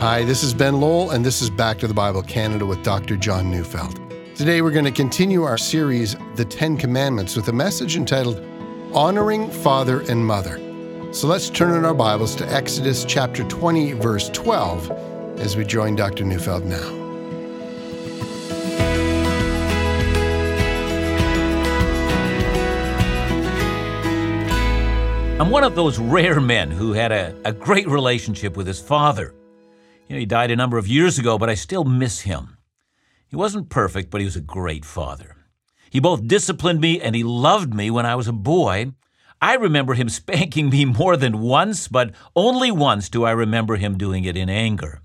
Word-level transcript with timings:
Hi, 0.00 0.22
this 0.22 0.44
is 0.44 0.54
Ben 0.54 0.80
Lowell, 0.80 1.10
and 1.10 1.26
this 1.26 1.42
is 1.42 1.50
Back 1.50 1.76
to 1.78 1.88
the 1.88 1.92
Bible 1.92 2.22
Canada 2.22 2.64
with 2.64 2.84
Dr. 2.84 3.16
John 3.16 3.50
Neufeld. 3.50 3.98
Today, 4.36 4.62
we're 4.62 4.70
going 4.70 4.84
to 4.84 4.92
continue 4.92 5.42
our 5.42 5.58
series, 5.58 6.14
The 6.36 6.44
Ten 6.44 6.76
Commandments, 6.76 7.34
with 7.34 7.48
a 7.48 7.52
message 7.52 7.96
entitled 7.96 8.40
Honoring 8.94 9.50
Father 9.50 10.02
and 10.02 10.24
Mother. 10.24 10.60
So 11.12 11.26
let's 11.26 11.50
turn 11.50 11.76
in 11.76 11.84
our 11.84 11.94
Bibles 11.94 12.36
to 12.36 12.48
Exodus 12.48 13.04
chapter 13.04 13.42
20, 13.42 13.94
verse 13.94 14.28
12, 14.28 14.92
as 15.40 15.56
we 15.56 15.64
join 15.64 15.96
Dr. 15.96 16.24
Neufeld 16.24 16.64
now. 16.64 16.88
I'm 25.40 25.50
one 25.50 25.64
of 25.64 25.74
those 25.74 25.98
rare 25.98 26.40
men 26.40 26.70
who 26.70 26.92
had 26.92 27.10
a, 27.10 27.34
a 27.44 27.52
great 27.52 27.88
relationship 27.88 28.56
with 28.56 28.68
his 28.68 28.80
father. 28.80 29.34
You 30.08 30.14
know, 30.14 30.20
he 30.20 30.26
died 30.26 30.50
a 30.50 30.56
number 30.56 30.78
of 30.78 30.88
years 30.88 31.18
ago, 31.18 31.36
but 31.36 31.50
I 31.50 31.54
still 31.54 31.84
miss 31.84 32.20
him. 32.20 32.56
He 33.26 33.36
wasn't 33.36 33.68
perfect, 33.68 34.10
but 34.10 34.22
he 34.22 34.24
was 34.24 34.36
a 34.36 34.40
great 34.40 34.86
father. 34.86 35.36
He 35.90 36.00
both 36.00 36.26
disciplined 36.26 36.80
me 36.80 36.98
and 36.98 37.14
he 37.14 37.22
loved 37.22 37.74
me 37.74 37.90
when 37.90 38.06
I 38.06 38.14
was 38.14 38.26
a 38.26 38.32
boy. 38.32 38.92
I 39.40 39.54
remember 39.54 39.92
him 39.92 40.08
spanking 40.08 40.70
me 40.70 40.86
more 40.86 41.16
than 41.18 41.40
once, 41.40 41.88
but 41.88 42.12
only 42.34 42.70
once 42.70 43.10
do 43.10 43.24
I 43.24 43.32
remember 43.32 43.76
him 43.76 43.98
doing 43.98 44.24
it 44.24 44.36
in 44.36 44.48
anger. 44.48 45.02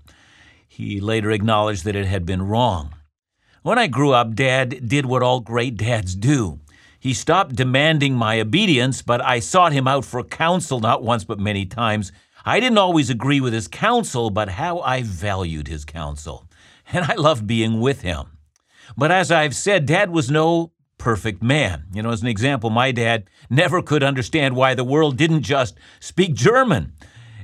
He 0.66 1.00
later 1.00 1.30
acknowledged 1.30 1.84
that 1.84 1.96
it 1.96 2.06
had 2.06 2.24
been 2.24 2.42
wrong. 2.42 2.94
When 3.62 3.78
I 3.78 3.86
grew 3.86 4.12
up, 4.12 4.34
Dad 4.34 4.88
did 4.88 5.06
what 5.06 5.22
all 5.22 5.40
great 5.40 5.76
dads 5.76 6.14
do. 6.14 6.60
He 6.98 7.12
stopped 7.12 7.54
demanding 7.54 8.14
my 8.14 8.40
obedience, 8.40 9.02
but 9.02 9.22
I 9.22 9.38
sought 9.38 9.72
him 9.72 9.86
out 9.86 10.06
for 10.06 10.24
counsel 10.24 10.80
not 10.80 11.02
once 11.02 11.24
but 11.24 11.38
many 11.38 11.66
times. 11.66 12.10
I 12.46 12.60
didn't 12.60 12.78
always 12.78 13.08
agree 13.08 13.40
with 13.40 13.54
his 13.54 13.68
counsel, 13.68 14.28
but 14.28 14.50
how 14.50 14.80
I 14.80 15.02
valued 15.02 15.66
his 15.66 15.84
counsel. 15.84 16.46
And 16.92 17.06
I 17.06 17.14
loved 17.14 17.46
being 17.46 17.80
with 17.80 18.02
him. 18.02 18.38
But 18.96 19.10
as 19.10 19.32
I've 19.32 19.56
said, 19.56 19.86
Dad 19.86 20.10
was 20.10 20.30
no 20.30 20.72
perfect 20.98 21.42
man. 21.42 21.84
You 21.94 22.02
know, 22.02 22.10
as 22.10 22.20
an 22.20 22.28
example, 22.28 22.68
my 22.68 22.92
dad 22.92 23.24
never 23.48 23.80
could 23.80 24.02
understand 24.02 24.56
why 24.56 24.74
the 24.74 24.84
world 24.84 25.16
didn't 25.16 25.42
just 25.42 25.78
speak 26.00 26.34
German. 26.34 26.92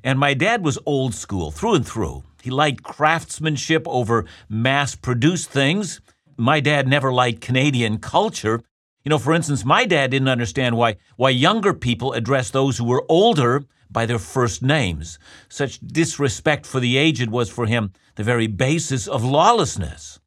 And 0.04 0.18
my 0.18 0.34
dad 0.34 0.62
was 0.62 0.78
old 0.84 1.14
school 1.14 1.50
through 1.50 1.76
and 1.76 1.86
through. 1.86 2.24
He 2.42 2.50
liked 2.50 2.82
craftsmanship 2.82 3.84
over 3.86 4.26
mass 4.48 4.94
produced 4.94 5.50
things. 5.50 6.02
My 6.36 6.60
dad 6.60 6.86
never 6.86 7.12
liked 7.12 7.40
Canadian 7.40 7.98
culture. 7.98 8.62
You 9.04 9.10
know, 9.10 9.18
for 9.18 9.32
instance, 9.32 9.64
my 9.64 9.86
dad 9.86 10.10
didn't 10.10 10.28
understand 10.28 10.76
why, 10.76 10.96
why 11.16 11.30
younger 11.30 11.72
people 11.72 12.12
address 12.12 12.50
those 12.50 12.76
who 12.76 12.84
were 12.84 13.04
older 13.08 13.64
by 13.90 14.06
their 14.06 14.18
first 14.18 14.62
names. 14.62 15.18
Such 15.48 15.80
disrespect 15.80 16.66
for 16.66 16.80
the 16.80 16.96
aged 16.96 17.30
was 17.30 17.50
for 17.50 17.66
him 17.66 17.92
the 18.16 18.24
very 18.24 18.46
basis 18.46 19.06
of 19.06 19.24
lawlessness. 19.24 20.20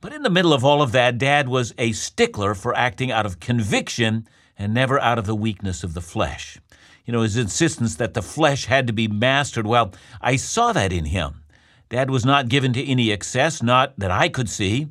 But 0.00 0.12
in 0.12 0.22
the 0.22 0.30
middle 0.30 0.52
of 0.52 0.64
all 0.64 0.82
of 0.82 0.92
that, 0.92 1.18
Dad 1.18 1.48
was 1.48 1.74
a 1.78 1.92
stickler 1.92 2.54
for 2.54 2.76
acting 2.76 3.10
out 3.10 3.24
of 3.24 3.40
conviction 3.40 4.26
and 4.56 4.74
never 4.74 5.00
out 5.00 5.18
of 5.18 5.26
the 5.26 5.34
weakness 5.34 5.82
of 5.82 5.94
the 5.94 6.00
flesh. 6.00 6.58
You 7.04 7.12
know, 7.12 7.22
his 7.22 7.36
insistence 7.36 7.96
that 7.96 8.14
the 8.14 8.22
flesh 8.22 8.66
had 8.66 8.86
to 8.86 8.92
be 8.92 9.08
mastered, 9.08 9.66
well, 9.66 9.92
I 10.20 10.36
saw 10.36 10.72
that 10.72 10.92
in 10.92 11.06
him. 11.06 11.44
Dad 11.88 12.10
was 12.10 12.24
not 12.24 12.48
given 12.48 12.72
to 12.74 12.84
any 12.84 13.10
excess, 13.10 13.62
not 13.62 13.98
that 13.98 14.10
I 14.10 14.28
could 14.28 14.48
see. 14.48 14.88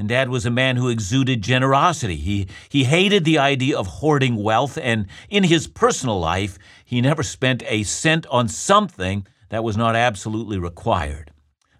And 0.00 0.08
Dad 0.08 0.30
was 0.30 0.46
a 0.46 0.50
man 0.50 0.76
who 0.76 0.88
exuded 0.88 1.42
generosity. 1.42 2.16
He, 2.16 2.48
he 2.70 2.84
hated 2.84 3.26
the 3.26 3.38
idea 3.38 3.76
of 3.78 3.86
hoarding 3.86 4.42
wealth, 4.42 4.78
and 4.78 5.06
in 5.28 5.44
his 5.44 5.66
personal 5.66 6.18
life, 6.18 6.58
he 6.86 7.02
never 7.02 7.22
spent 7.22 7.62
a 7.66 7.82
cent 7.82 8.26
on 8.28 8.48
something 8.48 9.26
that 9.50 9.62
was 9.62 9.76
not 9.76 9.94
absolutely 9.94 10.58
required. 10.58 11.34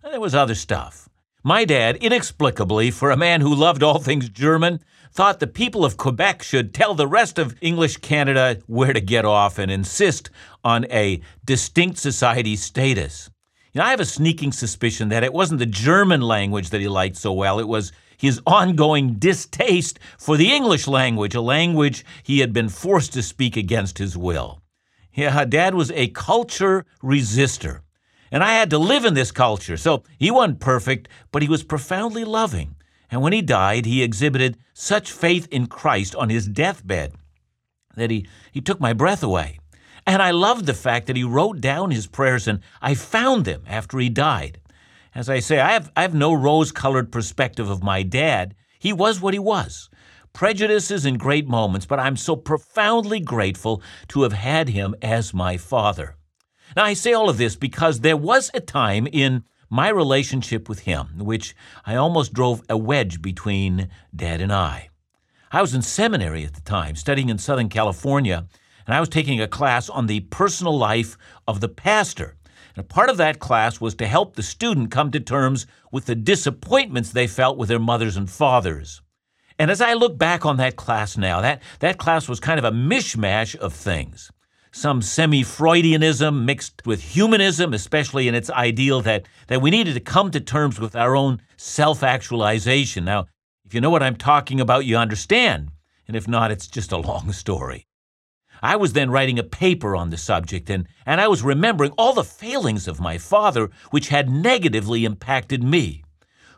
And 0.04 0.12
there 0.12 0.20
was 0.20 0.34
other 0.34 0.54
stuff. 0.54 1.08
My 1.42 1.64
dad, 1.64 1.96
inexplicably, 1.96 2.90
for 2.90 3.10
a 3.10 3.16
man 3.16 3.40
who 3.40 3.54
loved 3.54 3.82
all 3.82 3.98
things 3.98 4.28
German, 4.28 4.80
thought 5.10 5.40
the 5.40 5.46
people 5.46 5.82
of 5.82 5.96
Quebec 5.96 6.42
should 6.42 6.74
tell 6.74 6.94
the 6.94 7.08
rest 7.08 7.38
of 7.38 7.56
English 7.62 7.96
Canada 7.96 8.60
where 8.66 8.92
to 8.92 9.00
get 9.00 9.24
off 9.24 9.58
and 9.58 9.70
insist 9.70 10.28
on 10.62 10.84
a 10.90 11.22
distinct 11.46 11.96
society 11.96 12.54
status. 12.54 13.30
You 13.72 13.78
know, 13.78 13.86
I 13.86 13.90
have 13.90 14.00
a 14.00 14.04
sneaking 14.04 14.52
suspicion 14.52 15.08
that 15.08 15.24
it 15.24 15.32
wasn't 15.32 15.60
the 15.60 15.64
German 15.64 16.20
language 16.20 16.68
that 16.68 16.82
he 16.82 16.88
liked 16.88 17.16
so 17.16 17.32
well, 17.32 17.58
it 17.58 17.68
was 17.68 17.92
his 18.20 18.40
ongoing 18.46 19.14
distaste 19.14 19.98
for 20.18 20.36
the 20.36 20.52
English 20.52 20.86
language, 20.86 21.34
a 21.34 21.40
language 21.40 22.04
he 22.22 22.40
had 22.40 22.52
been 22.52 22.68
forced 22.68 23.14
to 23.14 23.22
speak 23.22 23.56
against 23.56 23.96
his 23.96 24.14
will. 24.14 24.60
Yeah, 25.14 25.46
Dad 25.46 25.74
was 25.74 25.90
a 25.92 26.08
culture 26.08 26.84
resistor. 27.02 27.80
And 28.30 28.44
I 28.44 28.52
had 28.52 28.68
to 28.70 28.78
live 28.78 29.06
in 29.06 29.14
this 29.14 29.32
culture. 29.32 29.78
So 29.78 30.04
he 30.18 30.30
wasn't 30.30 30.60
perfect, 30.60 31.08
but 31.32 31.40
he 31.40 31.48
was 31.48 31.64
profoundly 31.64 32.24
loving. 32.24 32.76
And 33.10 33.22
when 33.22 33.32
he 33.32 33.42
died, 33.42 33.86
he 33.86 34.02
exhibited 34.02 34.58
such 34.74 35.10
faith 35.10 35.48
in 35.50 35.66
Christ 35.66 36.14
on 36.14 36.28
his 36.28 36.46
deathbed 36.46 37.14
that 37.96 38.10
he, 38.10 38.26
he 38.52 38.60
took 38.60 38.80
my 38.80 38.92
breath 38.92 39.22
away. 39.22 39.58
And 40.06 40.22
I 40.22 40.30
loved 40.30 40.66
the 40.66 40.74
fact 40.74 41.06
that 41.06 41.16
he 41.16 41.24
wrote 41.24 41.60
down 41.60 41.90
his 41.90 42.06
prayers, 42.06 42.46
and 42.46 42.60
I 42.82 42.94
found 42.94 43.46
them 43.46 43.62
after 43.66 43.98
he 43.98 44.10
died. 44.10 44.60
As 45.20 45.28
I 45.28 45.40
say, 45.40 45.60
I 45.60 45.72
have, 45.72 45.92
I 45.94 46.00
have 46.00 46.14
no 46.14 46.32
rose 46.32 46.72
colored 46.72 47.12
perspective 47.12 47.68
of 47.68 47.82
my 47.82 48.02
dad. 48.02 48.54
He 48.78 48.90
was 48.90 49.20
what 49.20 49.34
he 49.34 49.38
was. 49.38 49.90
Prejudices 50.32 51.04
in 51.04 51.18
great 51.18 51.46
moments, 51.46 51.84
but 51.84 52.00
I'm 52.00 52.16
so 52.16 52.36
profoundly 52.36 53.20
grateful 53.20 53.82
to 54.08 54.22
have 54.22 54.32
had 54.32 54.70
him 54.70 54.94
as 55.02 55.34
my 55.34 55.58
father. 55.58 56.16
Now, 56.74 56.84
I 56.84 56.94
say 56.94 57.12
all 57.12 57.28
of 57.28 57.36
this 57.36 57.54
because 57.54 58.00
there 58.00 58.16
was 58.16 58.50
a 58.54 58.60
time 58.60 59.06
in 59.06 59.44
my 59.68 59.90
relationship 59.90 60.70
with 60.70 60.80
him 60.80 61.08
which 61.18 61.54
I 61.84 61.96
almost 61.96 62.32
drove 62.32 62.62
a 62.70 62.78
wedge 62.78 63.20
between 63.20 63.90
Dad 64.16 64.40
and 64.40 64.50
I. 64.50 64.88
I 65.52 65.60
was 65.60 65.74
in 65.74 65.82
seminary 65.82 66.46
at 66.46 66.54
the 66.54 66.62
time, 66.62 66.96
studying 66.96 67.28
in 67.28 67.36
Southern 67.36 67.68
California, 67.68 68.46
and 68.86 68.94
I 68.94 69.00
was 69.00 69.10
taking 69.10 69.38
a 69.38 69.46
class 69.46 69.90
on 69.90 70.06
the 70.06 70.20
personal 70.20 70.78
life 70.78 71.18
of 71.46 71.60
the 71.60 71.68
pastor. 71.68 72.38
And 72.76 72.88
part 72.88 73.10
of 73.10 73.16
that 73.16 73.38
class 73.38 73.80
was 73.80 73.94
to 73.96 74.06
help 74.06 74.36
the 74.36 74.42
student 74.42 74.90
come 74.90 75.10
to 75.10 75.20
terms 75.20 75.66
with 75.90 76.06
the 76.06 76.14
disappointments 76.14 77.10
they 77.10 77.26
felt 77.26 77.58
with 77.58 77.68
their 77.68 77.78
mothers 77.78 78.16
and 78.16 78.30
fathers. 78.30 79.02
And 79.58 79.70
as 79.70 79.80
I 79.80 79.92
look 79.92 80.16
back 80.16 80.46
on 80.46 80.56
that 80.56 80.76
class 80.76 81.16
now, 81.16 81.40
that, 81.40 81.62
that 81.80 81.98
class 81.98 82.28
was 82.28 82.40
kind 82.40 82.58
of 82.58 82.64
a 82.64 82.72
mishmash 82.72 83.54
of 83.56 83.74
things. 83.74 84.30
Some 84.72 85.02
semi 85.02 85.42
Freudianism 85.42 86.44
mixed 86.44 86.86
with 86.86 87.02
humanism, 87.02 87.74
especially 87.74 88.28
in 88.28 88.34
its 88.34 88.50
ideal 88.50 89.00
that, 89.02 89.26
that 89.48 89.60
we 89.60 89.70
needed 89.70 89.94
to 89.94 90.00
come 90.00 90.30
to 90.30 90.40
terms 90.40 90.78
with 90.78 90.94
our 90.94 91.16
own 91.16 91.42
self 91.56 92.02
actualization. 92.02 93.04
Now, 93.04 93.26
if 93.64 93.74
you 93.74 93.80
know 93.80 93.90
what 93.90 94.02
I'm 94.02 94.16
talking 94.16 94.60
about, 94.60 94.86
you 94.86 94.96
understand. 94.96 95.72
And 96.06 96.16
if 96.16 96.26
not, 96.26 96.50
it's 96.50 96.66
just 96.66 96.92
a 96.92 96.96
long 96.96 97.32
story. 97.32 97.86
I 98.62 98.76
was 98.76 98.92
then 98.92 99.10
writing 99.10 99.38
a 99.38 99.42
paper 99.42 99.96
on 99.96 100.10
the 100.10 100.16
subject, 100.16 100.68
and, 100.70 100.86
and 101.06 101.20
I 101.20 101.28
was 101.28 101.42
remembering 101.42 101.92
all 101.92 102.12
the 102.12 102.24
failings 102.24 102.86
of 102.86 103.00
my 103.00 103.18
father 103.18 103.70
which 103.90 104.08
had 104.08 104.30
negatively 104.30 105.04
impacted 105.04 105.62
me. 105.62 106.02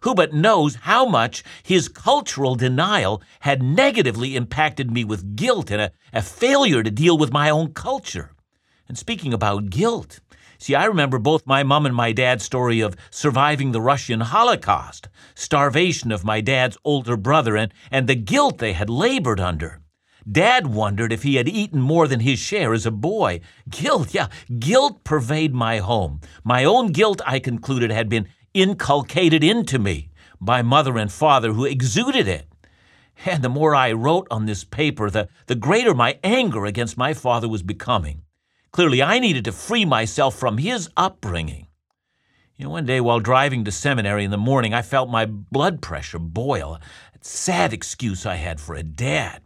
Who 0.03 0.15
but 0.15 0.35
knows 0.35 0.75
how 0.75 1.07
much 1.07 1.45
his 1.63 1.89
cultural 1.89 2.57
denial 2.57 3.23
had 3.41 3.63
negatively 3.63 4.35
impacted 4.35 4.91
me 4.91 5.05
with 5.05 5.37
guilt 5.37 5.71
and 5.71 5.81
a, 5.81 5.93
a 6.13 6.23
failure 6.23 6.83
to 6.83 6.91
deal 6.91 7.17
with 7.17 7.33
my 7.33 7.51
own 7.51 7.73
culture? 7.73 8.33
And 8.89 8.99
speaking 8.99 9.33
about 9.33 9.71
guilt, 9.71 10.21
See, 10.59 10.77
I 10.77 10.85
remember 10.85 11.19
both 11.19 11.45
my 11.45 11.65
mom 11.65 11.87
and 11.87 11.97
my 11.97 12.13
dad's 12.13 12.45
story 12.45 12.79
of 12.79 12.95
surviving 13.11 13.73
the 13.73 13.81
Russian 13.81 14.21
Holocaust, 14.21 15.09
starvation 15.35 16.13
of 16.13 16.25
my 16.25 16.41
dad's 16.41 16.79
older 16.85 17.17
brother, 17.17 17.57
and, 17.57 17.75
and 17.91 18.09
the 18.09 18.15
guilt 18.15 18.59
they 18.59 18.73
had 18.73 18.89
labored 18.89 19.41
under. 19.41 19.82
Dad 20.31 20.69
wondered 20.69 21.13
if 21.13 21.23
he 21.23 21.37
had 21.37 21.49
eaten 21.49 21.81
more 21.81 22.07
than 22.07 22.21
his 22.21 22.39
share 22.39 22.73
as 22.73 22.87
a 22.87 22.91
boy. 22.91 23.41
Guilt, 23.69 24.15
yeah, 24.15 24.29
guilt 24.59 25.05
pervade 25.05 25.55
my 25.55 25.79
home. 25.79 26.21
My 26.45 26.65
own 26.65 26.89
guilt, 26.89 27.21
I 27.27 27.39
concluded, 27.39 27.91
had 27.91 28.09
been 28.09 28.29
inculcated 28.55 29.43
into 29.43 29.79
me 29.79 30.11
by 30.41 30.63
mother 30.63 30.99
and 30.99 31.11
father 31.11 31.53
who 31.53 31.65
exuded 31.65 32.29
it. 32.29 32.47
And 33.25 33.43
the 33.43 33.49
more 33.49 33.75
I 33.75 33.93
wrote 33.93 34.27
on 34.31 34.47
this 34.47 34.65
paper, 34.65 35.11
the, 35.11 35.29
the 35.47 35.55
greater 35.55 35.95
my 35.95 36.19
anger 36.25 36.67
against 36.67 36.97
my 36.97 37.15
father 37.15 37.49
was 37.49 37.63
becoming. 37.63 38.23
Clearly, 38.73 39.03
I 39.03 39.19
needed 39.19 39.45
to 39.45 39.53
free 39.53 39.85
myself 39.85 40.35
from 40.35 40.59
his 40.59 40.89
upbringing. 40.97 41.69
You 42.57 42.65
know, 42.65 42.71
one 42.71 42.87
day 42.87 43.01
while 43.01 43.21
driving 43.21 43.65
to 43.65 43.73
seminary 43.73 44.25
in 44.25 44.31
the 44.31 44.39
morning, 44.39 44.73
I 44.73 44.83
felt 44.83 45.11
my 45.11 45.27
blood 45.27 45.83
pressure 45.83 46.19
boil. 46.19 46.79
A 47.15 47.19
sad 47.21 47.73
excuse 47.73 48.25
I 48.25 48.37
had 48.37 48.61
for 48.61 48.75
a 48.75 48.83
dad. 48.83 49.43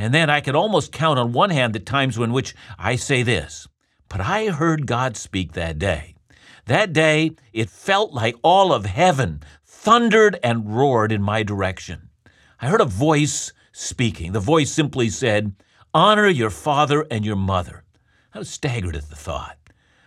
And 0.00 0.14
then 0.14 0.30
I 0.30 0.40
could 0.40 0.56
almost 0.56 0.92
count 0.92 1.18
on 1.18 1.32
one 1.32 1.50
hand 1.50 1.74
the 1.74 1.78
times 1.78 2.16
in 2.16 2.32
which 2.32 2.54
I 2.78 2.96
say 2.96 3.22
this. 3.22 3.68
But 4.08 4.22
I 4.22 4.46
heard 4.46 4.86
God 4.86 5.14
speak 5.14 5.52
that 5.52 5.78
day. 5.78 6.14
That 6.64 6.94
day, 6.94 7.32
it 7.52 7.68
felt 7.68 8.14
like 8.14 8.34
all 8.42 8.72
of 8.72 8.86
heaven 8.86 9.42
thundered 9.66 10.38
and 10.42 10.74
roared 10.74 11.12
in 11.12 11.20
my 11.20 11.42
direction. 11.42 12.08
I 12.62 12.68
heard 12.68 12.80
a 12.80 12.86
voice 12.86 13.52
speaking. 13.72 14.32
The 14.32 14.40
voice 14.40 14.70
simply 14.72 15.10
said, 15.10 15.54
Honor 15.92 16.28
your 16.28 16.48
father 16.48 17.06
and 17.10 17.22
your 17.22 17.36
mother. 17.36 17.84
I 18.32 18.38
was 18.38 18.48
staggered 18.48 18.96
at 18.96 19.10
the 19.10 19.16
thought. 19.16 19.58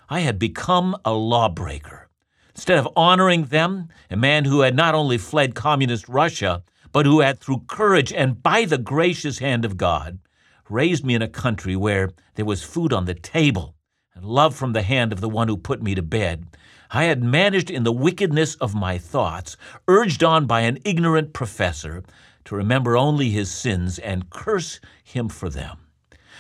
I 0.10 0.22
had 0.22 0.40
become 0.40 0.98
a 1.06 1.14
lawbreaker. 1.14 2.10
Instead 2.56 2.80
of 2.80 2.90
honoring 2.96 3.46
them, 3.46 3.90
a 4.10 4.18
man 4.18 4.46
who 4.46 4.62
had 4.62 4.76
not 4.76 4.96
only 4.96 5.20
fled 5.20 5.54
communist 5.54 6.10
Russia, 6.10 6.64
but 6.94 7.06
who 7.06 7.20
had, 7.20 7.40
through 7.40 7.66
courage 7.68 8.14
and 8.14 8.42
by 8.42 8.64
the 8.64 8.78
gracious 8.78 9.40
hand 9.40 9.66
of 9.66 9.76
God, 9.76 10.20
raised 10.70 11.04
me 11.04 11.16
in 11.16 11.22
a 11.22 11.28
country 11.28 11.76
where 11.76 12.12
there 12.36 12.46
was 12.46 12.64
food 12.64 12.94
on 12.94 13.06
the 13.06 13.14
table 13.14 13.76
and 14.16 14.24
love 14.24 14.56
from 14.56 14.72
the 14.72 14.84
hand 14.84 15.12
of 15.12 15.20
the 15.20 15.28
one 15.28 15.48
who 15.50 15.58
put 15.58 15.82
me 15.82 15.96
to 15.96 16.02
bed. 16.02 16.46
I 16.92 17.06
had 17.06 17.24
managed 17.24 17.72
in 17.72 17.84
the 17.84 17.92
wickedness 17.92 18.56
of 18.56 18.76
my 18.76 19.00
thoughts, 19.00 19.58
urged 19.88 20.24
on 20.24 20.46
by 20.46 20.62
an 20.62 20.78
ignorant 20.86 21.34
professor, 21.34 22.04
to 22.46 22.56
remember 22.56 22.96
only 22.96 23.32
his 23.32 23.52
sins 23.52 23.98
and 23.98 24.30
curse 24.30 24.80
him 25.04 25.30
for 25.30 25.50
them. 25.50 25.78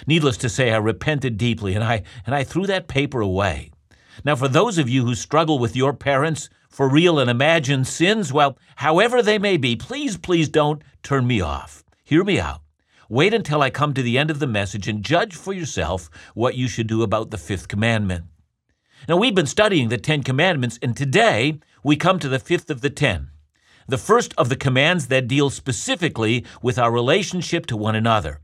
Needless 0.05 0.37
to 0.37 0.49
say, 0.49 0.71
I 0.71 0.77
repented 0.77 1.37
deeply 1.37 1.73
and 1.73 1.83
I, 1.83 2.03
and 2.25 2.35
I 2.35 2.43
threw 2.43 2.67
that 2.67 2.87
paper 2.87 3.21
away. 3.21 3.71
Now, 4.23 4.35
for 4.35 4.47
those 4.47 4.77
of 4.77 4.89
you 4.89 5.05
who 5.05 5.15
struggle 5.15 5.57
with 5.57 5.75
your 5.75 5.93
parents 5.93 6.49
for 6.73 6.89
real 6.89 7.19
and 7.19 7.29
imagined 7.29 7.85
sins, 7.85 8.33
well, 8.33 8.57
however 8.77 9.21
they 9.21 9.37
may 9.37 9.57
be, 9.57 9.75
please, 9.75 10.17
please 10.17 10.49
don't 10.49 10.81
turn 11.03 11.27
me 11.27 11.39
off. 11.39 11.83
Hear 12.03 12.23
me 12.23 12.39
out. 12.39 12.61
Wait 13.07 13.31
until 13.31 13.61
I 13.61 13.69
come 13.69 13.93
to 13.93 14.01
the 14.01 14.17
end 14.17 14.31
of 14.31 14.39
the 14.39 14.47
message 14.47 14.87
and 14.87 15.03
judge 15.03 15.35
for 15.35 15.53
yourself 15.53 16.09
what 16.33 16.55
you 16.55 16.67
should 16.67 16.87
do 16.87 17.03
about 17.03 17.29
the 17.29 17.37
fifth 17.37 17.67
commandment. 17.67 18.25
Now, 19.07 19.17
we've 19.17 19.35
been 19.35 19.45
studying 19.45 19.89
the 19.89 19.99
Ten 19.99 20.23
Commandments, 20.23 20.79
and 20.81 20.97
today 20.97 21.59
we 21.83 21.95
come 21.95 22.17
to 22.17 22.27
the 22.27 22.39
fifth 22.39 22.71
of 22.71 22.81
the 22.81 22.89
ten, 22.89 23.29
the 23.87 23.99
first 23.99 24.33
of 24.35 24.49
the 24.49 24.55
commands 24.55 25.09
that 25.09 25.27
deal 25.27 25.51
specifically 25.51 26.43
with 26.63 26.79
our 26.79 26.91
relationship 26.91 27.67
to 27.67 27.77
one 27.77 27.95
another. 27.95 28.39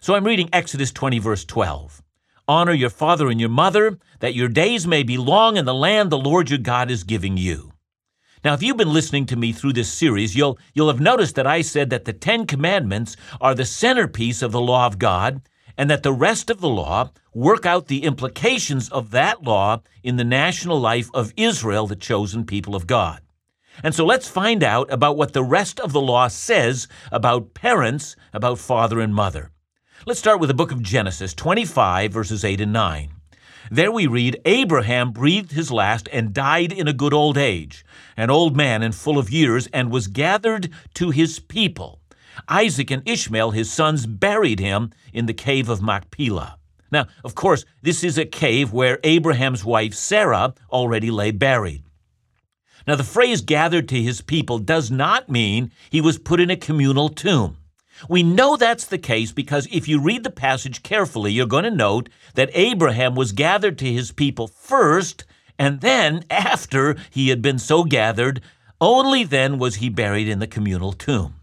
So 0.00 0.14
I'm 0.14 0.24
reading 0.24 0.48
Exodus 0.54 0.90
20, 0.90 1.18
verse 1.18 1.44
12. 1.44 2.02
Honor 2.48 2.72
your 2.72 2.88
father 2.88 3.28
and 3.28 3.38
your 3.38 3.50
mother, 3.50 3.98
that 4.20 4.34
your 4.34 4.48
days 4.48 4.86
may 4.86 5.02
be 5.02 5.18
long 5.18 5.58
in 5.58 5.66
the 5.66 5.74
land 5.74 6.08
the 6.08 6.16
Lord 6.16 6.48
your 6.48 6.58
God 6.58 6.90
is 6.90 7.04
giving 7.04 7.36
you. 7.36 7.73
Now, 8.44 8.52
if 8.52 8.62
you've 8.62 8.76
been 8.76 8.92
listening 8.92 9.24
to 9.26 9.36
me 9.36 9.52
through 9.52 9.72
this 9.72 9.90
series, 9.90 10.36
you'll, 10.36 10.58
you'll 10.74 10.88
have 10.88 11.00
noticed 11.00 11.34
that 11.36 11.46
I 11.46 11.62
said 11.62 11.88
that 11.88 12.04
the 12.04 12.12
Ten 12.12 12.46
Commandments 12.46 13.16
are 13.40 13.54
the 13.54 13.64
centerpiece 13.64 14.42
of 14.42 14.52
the 14.52 14.60
law 14.60 14.86
of 14.86 14.98
God, 14.98 15.40
and 15.78 15.88
that 15.88 16.02
the 16.02 16.12
rest 16.12 16.50
of 16.50 16.60
the 16.60 16.68
law 16.68 17.10
work 17.32 17.64
out 17.64 17.86
the 17.86 18.02
implications 18.02 18.90
of 18.90 19.12
that 19.12 19.42
law 19.42 19.80
in 20.02 20.16
the 20.16 20.24
national 20.24 20.78
life 20.78 21.08
of 21.14 21.32
Israel, 21.38 21.86
the 21.86 21.96
chosen 21.96 22.44
people 22.44 22.76
of 22.76 22.86
God. 22.86 23.22
And 23.82 23.94
so 23.94 24.04
let's 24.04 24.28
find 24.28 24.62
out 24.62 24.92
about 24.92 25.16
what 25.16 25.32
the 25.32 25.42
rest 25.42 25.80
of 25.80 25.94
the 25.94 26.00
law 26.02 26.28
says 26.28 26.86
about 27.10 27.54
parents, 27.54 28.14
about 28.34 28.58
father 28.58 29.00
and 29.00 29.14
mother. 29.14 29.52
Let's 30.04 30.20
start 30.20 30.38
with 30.38 30.48
the 30.48 30.54
book 30.54 30.70
of 30.70 30.82
Genesis 30.82 31.32
25, 31.32 32.12
verses 32.12 32.44
8 32.44 32.60
and 32.60 32.74
9. 32.74 33.10
There 33.70 33.90
we 33.90 34.06
read 34.06 34.40
Abraham 34.44 35.10
breathed 35.10 35.52
his 35.52 35.70
last 35.70 36.06
and 36.12 36.34
died 36.34 36.70
in 36.70 36.86
a 36.86 36.92
good 36.92 37.14
old 37.14 37.38
age, 37.38 37.83
an 38.16 38.30
old 38.30 38.56
man 38.56 38.82
and 38.82 38.94
full 38.94 39.18
of 39.18 39.30
years, 39.30 39.66
and 39.72 39.90
was 39.90 40.06
gathered 40.06 40.70
to 40.94 41.10
his 41.10 41.38
people. 41.38 42.00
Isaac 42.48 42.90
and 42.90 43.02
Ishmael, 43.08 43.52
his 43.52 43.72
sons, 43.72 44.06
buried 44.06 44.60
him 44.60 44.90
in 45.12 45.26
the 45.26 45.34
cave 45.34 45.68
of 45.68 45.82
Machpelah. 45.82 46.58
Now, 46.90 47.06
of 47.24 47.34
course, 47.34 47.64
this 47.82 48.04
is 48.04 48.18
a 48.18 48.24
cave 48.24 48.72
where 48.72 49.00
Abraham's 49.02 49.64
wife 49.64 49.94
Sarah 49.94 50.54
already 50.70 51.10
lay 51.10 51.30
buried. 51.30 51.82
Now, 52.86 52.96
the 52.96 53.02
phrase 53.02 53.40
gathered 53.40 53.88
to 53.88 54.02
his 54.02 54.20
people 54.20 54.58
does 54.58 54.90
not 54.90 55.28
mean 55.28 55.72
he 55.90 56.00
was 56.00 56.18
put 56.18 56.40
in 56.40 56.50
a 56.50 56.56
communal 56.56 57.08
tomb. 57.08 57.56
We 58.08 58.22
know 58.22 58.56
that's 58.56 58.86
the 58.86 58.98
case 58.98 59.32
because 59.32 59.68
if 59.72 59.88
you 59.88 60.00
read 60.00 60.24
the 60.24 60.30
passage 60.30 60.82
carefully, 60.82 61.32
you're 61.32 61.46
going 61.46 61.64
to 61.64 61.70
note 61.70 62.08
that 62.34 62.50
Abraham 62.52 63.14
was 63.14 63.32
gathered 63.32 63.78
to 63.78 63.92
his 63.92 64.12
people 64.12 64.48
first, 64.48 65.24
and 65.58 65.80
then, 65.80 66.24
after 66.30 66.96
he 67.10 67.28
had 67.28 67.40
been 67.40 67.58
so 67.58 67.84
gathered, 67.84 68.40
only 68.80 69.24
then 69.24 69.58
was 69.58 69.76
he 69.76 69.88
buried 69.88 70.28
in 70.28 70.40
the 70.40 70.46
communal 70.46 70.92
tomb. 70.92 71.36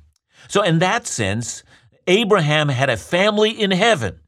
So, 0.47 0.61
in 0.61 0.79
that 0.79 1.07
sense, 1.07 1.63
Abraham 2.07 2.69
had 2.69 2.89
a 2.89 2.97
family 2.97 3.51
in 3.51 3.71
heaven 3.71 4.19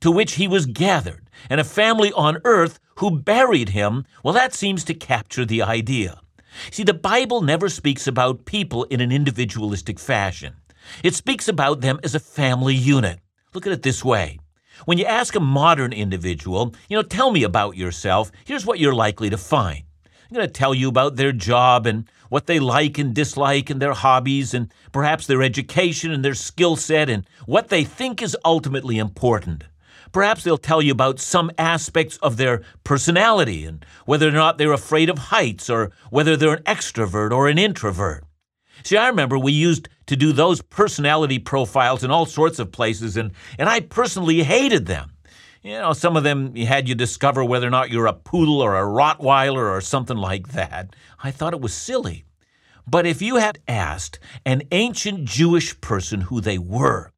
to 0.00 0.10
which 0.10 0.34
he 0.34 0.48
was 0.48 0.66
gathered, 0.66 1.28
and 1.50 1.60
a 1.60 1.64
family 1.64 2.12
on 2.12 2.40
earth 2.44 2.78
who 2.96 3.20
buried 3.20 3.70
him. 3.70 4.04
Well, 4.22 4.34
that 4.34 4.54
seems 4.54 4.84
to 4.84 4.94
capture 4.94 5.44
the 5.44 5.62
idea. 5.62 6.20
See, 6.70 6.84
the 6.84 6.94
Bible 6.94 7.42
never 7.42 7.68
speaks 7.68 8.06
about 8.06 8.44
people 8.44 8.84
in 8.84 9.00
an 9.00 9.12
individualistic 9.12 9.98
fashion. 9.98 10.54
It 11.02 11.14
speaks 11.14 11.48
about 11.48 11.80
them 11.80 12.00
as 12.02 12.14
a 12.14 12.20
family 12.20 12.74
unit. 12.74 13.20
Look 13.54 13.66
at 13.66 13.72
it 13.72 13.82
this 13.82 14.04
way. 14.04 14.38
When 14.84 14.98
you 14.98 15.04
ask 15.04 15.34
a 15.34 15.40
modern 15.40 15.92
individual, 15.92 16.74
you 16.88 16.96
know, 16.96 17.02
tell 17.02 17.30
me 17.30 17.42
about 17.42 17.76
yourself, 17.76 18.30
here's 18.44 18.66
what 18.66 18.78
you're 18.78 18.94
likely 18.94 19.30
to 19.30 19.36
find. 19.36 19.84
I'm 20.04 20.34
going 20.34 20.46
to 20.46 20.52
tell 20.52 20.74
you 20.74 20.88
about 20.88 21.16
their 21.16 21.32
job 21.32 21.86
and 21.86 22.08
what 22.28 22.46
they 22.46 22.60
like 22.60 22.98
and 22.98 23.14
dislike 23.14 23.70
and 23.70 23.80
their 23.80 23.94
hobbies 23.94 24.52
and 24.52 24.70
perhaps 24.92 25.26
their 25.26 25.42
education 25.42 26.12
and 26.12 26.24
their 26.24 26.34
skill 26.34 26.76
set 26.76 27.08
and 27.08 27.26
what 27.46 27.68
they 27.68 27.82
think 27.84 28.22
is 28.22 28.36
ultimately 28.44 28.98
important. 28.98 29.64
Perhaps 30.12 30.44
they'll 30.44 30.58
tell 30.58 30.82
you 30.82 30.92
about 30.92 31.18
some 31.18 31.50
aspects 31.58 32.18
of 32.18 32.36
their 32.36 32.62
personality 32.84 33.64
and 33.64 33.84
whether 34.04 34.28
or 34.28 34.32
not 34.32 34.58
they're 34.58 34.72
afraid 34.72 35.10
of 35.10 35.18
heights 35.18 35.68
or 35.68 35.90
whether 36.10 36.36
they're 36.36 36.54
an 36.54 36.62
extrovert 36.64 37.30
or 37.30 37.48
an 37.48 37.58
introvert. 37.58 38.24
See, 38.82 38.96
I 38.96 39.08
remember 39.08 39.38
we 39.38 39.52
used 39.52 39.88
to 40.06 40.16
do 40.16 40.32
those 40.32 40.62
personality 40.62 41.38
profiles 41.38 42.04
in 42.04 42.10
all 42.10 42.26
sorts 42.26 42.58
of 42.58 42.72
places, 42.72 43.16
and, 43.16 43.32
and 43.58 43.68
I 43.68 43.80
personally 43.80 44.42
hated 44.42 44.86
them. 44.86 45.12
You 45.62 45.72
know, 45.72 45.92
some 45.92 46.16
of 46.16 46.22
them 46.22 46.54
had 46.54 46.88
you 46.88 46.94
discover 46.94 47.44
whether 47.44 47.66
or 47.66 47.70
not 47.70 47.90
you're 47.90 48.06
a 48.06 48.12
poodle 48.12 48.60
or 48.60 48.76
a 48.76 48.86
Rottweiler 48.86 49.70
or 49.70 49.80
something 49.80 50.16
like 50.16 50.48
that. 50.48 50.94
I 51.22 51.30
thought 51.30 51.52
it 51.52 51.60
was 51.60 51.74
silly. 51.74 52.24
But 52.86 53.06
if 53.06 53.20
you 53.20 53.36
had 53.36 53.58
asked 53.68 54.18
an 54.46 54.62
ancient 54.70 55.24
Jewish 55.26 55.78
person 55.80 56.22
who 56.22 56.40
they 56.40 56.58
were, 56.58 57.12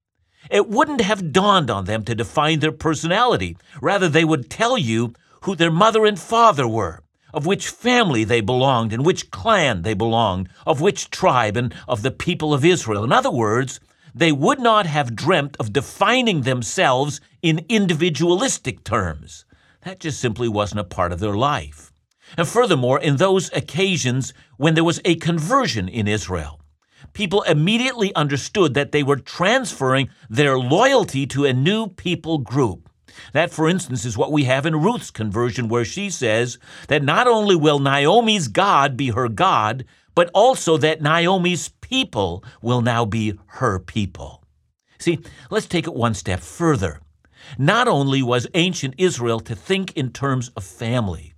it 0.50 0.68
wouldn't 0.68 1.02
have 1.02 1.32
dawned 1.32 1.70
on 1.70 1.84
them 1.84 2.02
to 2.04 2.14
define 2.14 2.58
their 2.58 2.72
personality. 2.72 3.56
Rather, 3.80 4.08
they 4.08 4.24
would 4.24 4.50
tell 4.50 4.76
you 4.76 5.12
who 5.42 5.54
their 5.54 5.70
mother 5.70 6.06
and 6.06 6.18
father 6.18 6.66
were 6.66 7.02
of 7.32 7.46
which 7.46 7.68
family 7.68 8.24
they 8.24 8.40
belonged, 8.40 8.92
and 8.92 9.04
which 9.04 9.30
clan 9.30 9.82
they 9.82 9.94
belonged, 9.94 10.48
of 10.66 10.80
which 10.80 11.10
tribe, 11.10 11.56
and 11.56 11.74
of 11.88 12.02
the 12.02 12.10
people 12.10 12.52
of 12.52 12.64
Israel. 12.64 13.04
In 13.04 13.12
other 13.12 13.30
words, 13.30 13.80
they 14.14 14.32
would 14.32 14.58
not 14.58 14.86
have 14.86 15.14
dreamt 15.14 15.56
of 15.60 15.72
defining 15.72 16.42
themselves 16.42 17.20
in 17.42 17.64
individualistic 17.68 18.84
terms. 18.84 19.44
That 19.82 20.00
just 20.00 20.20
simply 20.20 20.48
wasn't 20.48 20.80
a 20.80 20.84
part 20.84 21.12
of 21.12 21.20
their 21.20 21.36
life. 21.36 21.92
And 22.36 22.46
furthermore, 22.46 23.00
in 23.00 23.16
those 23.16 23.52
occasions 23.52 24.34
when 24.56 24.74
there 24.74 24.84
was 24.84 25.00
a 25.04 25.16
conversion 25.16 25.88
in 25.88 26.06
Israel, 26.06 26.60
people 27.12 27.42
immediately 27.42 28.14
understood 28.14 28.74
that 28.74 28.92
they 28.92 29.02
were 29.02 29.16
transferring 29.16 30.10
their 30.28 30.58
loyalty 30.58 31.26
to 31.28 31.44
a 31.44 31.52
new 31.52 31.86
people 31.86 32.38
group. 32.38 32.89
That, 33.32 33.50
for 33.50 33.68
instance, 33.68 34.04
is 34.04 34.16
what 34.16 34.32
we 34.32 34.44
have 34.44 34.66
in 34.66 34.82
Ruth's 34.82 35.10
conversion, 35.10 35.68
where 35.68 35.84
she 35.84 36.10
says 36.10 36.58
that 36.88 37.02
not 37.02 37.26
only 37.26 37.56
will 37.56 37.78
Naomi's 37.78 38.48
God 38.48 38.96
be 38.96 39.10
her 39.10 39.28
God, 39.28 39.84
but 40.14 40.30
also 40.34 40.76
that 40.78 41.02
Naomi's 41.02 41.68
people 41.80 42.44
will 42.60 42.82
now 42.82 43.04
be 43.04 43.38
her 43.46 43.78
people. 43.78 44.44
See, 44.98 45.18
let's 45.50 45.66
take 45.66 45.86
it 45.86 45.94
one 45.94 46.14
step 46.14 46.40
further. 46.40 47.00
Not 47.58 47.88
only 47.88 48.22
was 48.22 48.46
ancient 48.54 48.94
Israel 48.98 49.40
to 49.40 49.54
think 49.54 49.96
in 49.96 50.12
terms 50.12 50.50
of 50.56 50.64
family, 50.64 51.34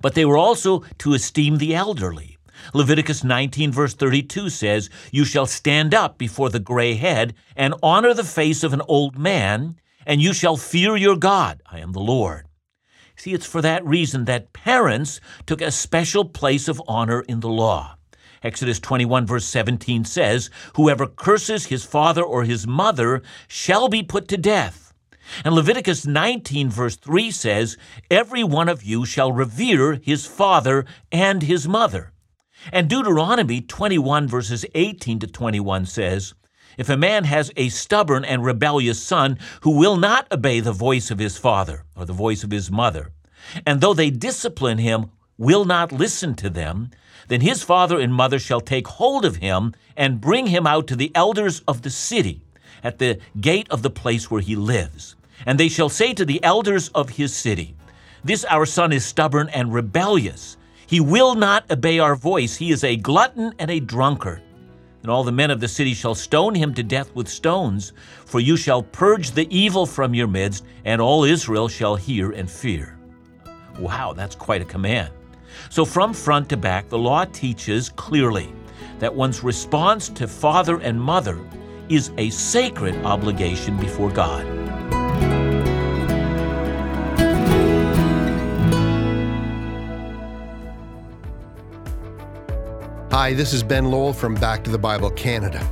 but 0.00 0.14
they 0.14 0.24
were 0.24 0.36
also 0.36 0.84
to 0.98 1.14
esteem 1.14 1.58
the 1.58 1.74
elderly. 1.74 2.36
Leviticus 2.74 3.24
19, 3.24 3.72
verse 3.72 3.94
32 3.94 4.50
says, 4.50 4.90
You 5.10 5.24
shall 5.24 5.46
stand 5.46 5.94
up 5.94 6.18
before 6.18 6.50
the 6.50 6.60
gray 6.60 6.94
head 6.94 7.34
and 7.56 7.74
honor 7.82 8.14
the 8.14 8.24
face 8.24 8.62
of 8.62 8.72
an 8.72 8.82
old 8.86 9.18
man, 9.18 9.76
and 10.06 10.20
you 10.20 10.32
shall 10.32 10.56
fear 10.56 10.96
your 10.96 11.16
God. 11.16 11.62
I 11.70 11.80
am 11.80 11.92
the 11.92 12.00
Lord. 12.00 12.46
See, 13.16 13.34
it's 13.34 13.46
for 13.46 13.60
that 13.60 13.84
reason 13.84 14.24
that 14.24 14.52
parents 14.52 15.20
took 15.46 15.60
a 15.60 15.70
special 15.70 16.24
place 16.24 16.68
of 16.68 16.82
honor 16.88 17.20
in 17.20 17.40
the 17.40 17.48
law. 17.48 17.96
Exodus 18.42 18.80
21, 18.80 19.26
verse 19.26 19.44
17 19.44 20.06
says, 20.06 20.48
Whoever 20.76 21.06
curses 21.06 21.66
his 21.66 21.84
father 21.84 22.22
or 22.22 22.44
his 22.44 22.66
mother 22.66 23.22
shall 23.46 23.88
be 23.88 24.02
put 24.02 24.28
to 24.28 24.38
death. 24.38 24.94
And 25.44 25.54
Leviticus 25.54 26.06
19, 26.06 26.70
verse 26.70 26.96
3 26.96 27.30
says, 27.30 27.76
Every 28.10 28.42
one 28.42 28.68
of 28.68 28.82
you 28.82 29.04
shall 29.04 29.32
revere 29.32 30.00
his 30.02 30.26
father 30.26 30.86
and 31.12 31.42
his 31.42 31.68
mother. 31.68 32.12
And 32.72 32.88
Deuteronomy 32.88 33.60
21, 33.60 34.28
verses 34.28 34.64
18 34.74 35.18
to 35.20 35.26
21 35.26 35.86
says, 35.86 36.34
if 36.80 36.88
a 36.88 36.96
man 36.96 37.24
has 37.24 37.52
a 37.58 37.68
stubborn 37.68 38.24
and 38.24 38.42
rebellious 38.42 39.02
son 39.02 39.38
who 39.60 39.70
will 39.70 39.98
not 39.98 40.26
obey 40.32 40.60
the 40.60 40.72
voice 40.72 41.10
of 41.10 41.18
his 41.18 41.36
father 41.36 41.84
or 41.94 42.06
the 42.06 42.14
voice 42.14 42.42
of 42.42 42.50
his 42.50 42.70
mother, 42.70 43.12
and 43.66 43.82
though 43.82 43.92
they 43.92 44.08
discipline 44.08 44.78
him, 44.78 45.10
will 45.36 45.66
not 45.66 45.92
listen 45.92 46.34
to 46.34 46.48
them, 46.48 46.90
then 47.28 47.42
his 47.42 47.62
father 47.62 48.00
and 48.00 48.14
mother 48.14 48.38
shall 48.38 48.62
take 48.62 48.88
hold 48.88 49.26
of 49.26 49.36
him 49.36 49.74
and 49.94 50.22
bring 50.22 50.46
him 50.46 50.66
out 50.66 50.86
to 50.86 50.96
the 50.96 51.12
elders 51.14 51.60
of 51.68 51.82
the 51.82 51.90
city 51.90 52.40
at 52.82 52.98
the 52.98 53.18
gate 53.38 53.66
of 53.68 53.82
the 53.82 53.90
place 53.90 54.30
where 54.30 54.40
he 54.40 54.56
lives. 54.56 55.16
And 55.44 55.60
they 55.60 55.68
shall 55.68 55.90
say 55.90 56.14
to 56.14 56.24
the 56.24 56.42
elders 56.42 56.88
of 56.94 57.10
his 57.10 57.36
city, 57.36 57.76
This 58.24 58.46
our 58.46 58.64
son 58.64 58.90
is 58.94 59.04
stubborn 59.04 59.50
and 59.50 59.74
rebellious. 59.74 60.56
He 60.86 60.98
will 60.98 61.34
not 61.34 61.70
obey 61.70 61.98
our 61.98 62.16
voice. 62.16 62.56
He 62.56 62.70
is 62.70 62.82
a 62.84 62.96
glutton 62.96 63.52
and 63.58 63.70
a 63.70 63.80
drunkard. 63.80 64.40
And 65.02 65.10
all 65.10 65.24
the 65.24 65.32
men 65.32 65.50
of 65.50 65.60
the 65.60 65.68
city 65.68 65.94
shall 65.94 66.14
stone 66.14 66.54
him 66.54 66.74
to 66.74 66.82
death 66.82 67.14
with 67.14 67.28
stones, 67.28 67.92
for 68.26 68.38
you 68.40 68.56
shall 68.56 68.82
purge 68.82 69.30
the 69.30 69.48
evil 69.56 69.86
from 69.86 70.14
your 70.14 70.26
midst, 70.26 70.64
and 70.84 71.00
all 71.00 71.24
Israel 71.24 71.68
shall 71.68 71.96
hear 71.96 72.32
and 72.32 72.50
fear. 72.50 72.98
Wow, 73.78 74.12
that's 74.12 74.34
quite 74.34 74.60
a 74.60 74.66
command. 74.66 75.12
So, 75.70 75.84
from 75.84 76.12
front 76.12 76.48
to 76.50 76.56
back, 76.56 76.88
the 76.88 76.98
law 76.98 77.24
teaches 77.24 77.88
clearly 77.88 78.52
that 78.98 79.14
one's 79.14 79.42
response 79.42 80.08
to 80.10 80.28
father 80.28 80.78
and 80.80 81.00
mother 81.00 81.38
is 81.88 82.12
a 82.18 82.30
sacred 82.30 82.94
obligation 83.04 83.76
before 83.78 84.10
God. 84.10 84.46
Hi, 93.20 93.34
this 93.34 93.52
is 93.52 93.62
Ben 93.62 93.90
Lowell 93.90 94.14
from 94.14 94.34
Back 94.34 94.64
to 94.64 94.70
the 94.70 94.78
Bible 94.78 95.10
Canada. 95.10 95.62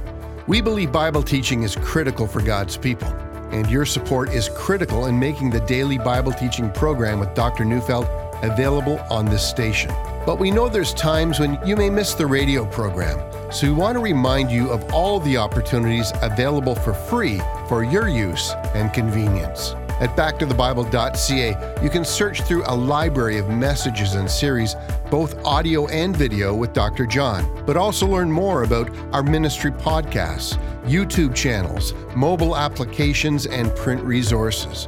We 0.46 0.60
believe 0.60 0.92
Bible 0.92 1.22
teaching 1.22 1.62
is 1.62 1.76
critical 1.76 2.26
for 2.26 2.42
God's 2.42 2.76
people, 2.76 3.08
and 3.50 3.70
your 3.70 3.86
support 3.86 4.34
is 4.34 4.50
critical 4.50 5.06
in 5.06 5.18
making 5.18 5.48
the 5.48 5.60
daily 5.60 5.96
Bible 5.96 6.30
teaching 6.30 6.70
program 6.70 7.18
with 7.18 7.32
Dr. 7.32 7.64
Neufeld 7.64 8.06
available 8.42 9.00
on 9.08 9.24
this 9.24 9.48
station. 9.48 9.90
But 10.26 10.38
we 10.38 10.50
know 10.50 10.68
there's 10.68 10.92
times 10.92 11.40
when 11.40 11.58
you 11.66 11.74
may 11.74 11.88
miss 11.88 12.12
the 12.12 12.26
radio 12.26 12.66
program, 12.66 13.18
so 13.50 13.66
we 13.66 13.72
want 13.72 13.96
to 13.96 14.00
remind 14.00 14.50
you 14.50 14.68
of 14.68 14.84
all 14.92 15.18
the 15.18 15.38
opportunities 15.38 16.12
available 16.20 16.74
for 16.74 16.92
free 16.92 17.40
for 17.66 17.82
your 17.82 18.08
use 18.08 18.52
and 18.74 18.92
convenience. 18.92 19.74
At 20.00 20.14
backtothebible.ca, 20.16 21.82
you 21.82 21.90
can 21.90 22.04
search 22.04 22.42
through 22.42 22.62
a 22.66 22.76
library 22.76 23.38
of 23.38 23.48
messages 23.48 24.14
and 24.14 24.30
series, 24.30 24.76
both 25.10 25.44
audio 25.44 25.86
and 25.88 26.16
video, 26.16 26.54
with 26.54 26.72
Dr. 26.72 27.06
John, 27.06 27.64
but 27.66 27.76
also 27.76 28.06
learn 28.06 28.30
more 28.30 28.64
about 28.64 28.90
our 29.12 29.22
ministry 29.22 29.70
podcasts, 29.70 30.56
YouTube 30.84 31.34
channels, 31.34 31.94
mobile 32.14 32.56
applications, 32.56 33.46
and 33.46 33.74
print 33.76 34.02
resources. 34.02 34.86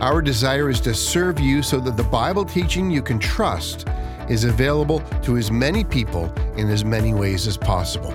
Our 0.00 0.22
desire 0.22 0.70
is 0.70 0.80
to 0.82 0.94
serve 0.94 1.40
you 1.40 1.62
so 1.62 1.80
that 1.80 1.96
the 1.96 2.04
Bible 2.04 2.44
teaching 2.44 2.90
you 2.90 3.02
can 3.02 3.18
trust 3.18 3.88
is 4.28 4.44
available 4.44 5.00
to 5.22 5.36
as 5.36 5.50
many 5.50 5.84
people 5.84 6.32
in 6.56 6.68
as 6.68 6.84
many 6.84 7.14
ways 7.14 7.46
as 7.46 7.56
possible. 7.56 8.10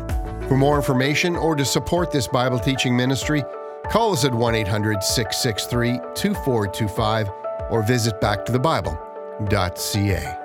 For 0.47 0.57
more 0.57 0.75
information 0.75 1.35
or 1.35 1.55
to 1.55 1.65
support 1.65 2.11
this 2.11 2.27
Bible 2.27 2.59
teaching 2.59 2.95
ministry, 2.95 3.43
call 3.89 4.13
us 4.13 4.25
at 4.25 4.33
1 4.33 4.55
800 4.55 5.03
663 5.03 5.99
2425 6.15 7.29
or 7.69 7.83
visit 7.83 8.19
backtothebible.ca. 8.21 10.42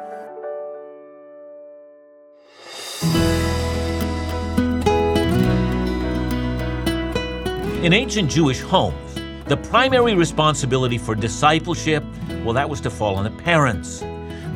In 7.82 7.92
ancient 7.92 8.28
Jewish 8.28 8.60
homes, 8.60 9.14
the 9.46 9.56
primary 9.56 10.16
responsibility 10.16 10.98
for 10.98 11.14
discipleship, 11.14 12.02
well, 12.42 12.52
that 12.52 12.68
was 12.68 12.80
to 12.80 12.90
fall 12.90 13.14
on 13.14 13.22
the 13.22 13.30
parents. 13.42 14.02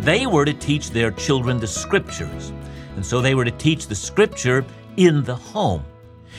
They 0.00 0.26
were 0.26 0.44
to 0.44 0.52
teach 0.52 0.90
their 0.90 1.12
children 1.12 1.60
the 1.60 1.68
scriptures, 1.68 2.52
and 2.96 3.06
so 3.06 3.20
they 3.20 3.36
were 3.36 3.44
to 3.44 3.52
teach 3.52 3.86
the 3.86 3.94
scripture 3.94 4.64
in 4.96 5.22
the 5.22 5.36
home. 5.36 5.84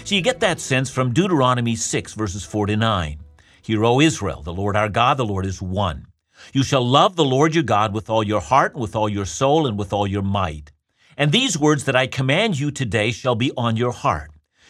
So 0.03 0.15
you 0.15 0.21
get 0.21 0.41
that 0.41 0.59
sense 0.59 0.89
from 0.89 1.13
Deuteronomy 1.13 1.77
6, 1.77 2.15
verses 2.15 2.43
4 2.43 2.65
to 2.65 2.75
9. 2.75 3.17
Hear, 3.61 3.85
O 3.85 4.01
Israel, 4.01 4.41
the 4.41 4.53
Lord 4.53 4.75
our 4.75 4.89
God, 4.89 5.15
the 5.15 5.25
Lord 5.25 5.45
is 5.45 5.61
one. 5.61 6.07
You 6.51 6.63
shall 6.63 6.85
love 6.85 7.15
the 7.15 7.23
Lord 7.23 7.55
your 7.55 7.63
God 7.63 7.93
with 7.93 8.09
all 8.09 8.23
your 8.23 8.41
heart, 8.41 8.73
and 8.73 8.81
with 8.81 8.93
all 8.93 9.07
your 9.07 9.25
soul, 9.25 9.67
and 9.67 9.79
with 9.79 9.93
all 9.93 10.05
your 10.05 10.21
might. 10.21 10.73
And 11.15 11.31
these 11.31 11.57
words 11.57 11.85
that 11.85 11.95
I 11.95 12.07
command 12.07 12.59
you 12.59 12.71
today 12.71 13.11
shall 13.11 13.35
be 13.35 13.53
on 13.55 13.77
your 13.77 13.93
heart. 13.93 14.32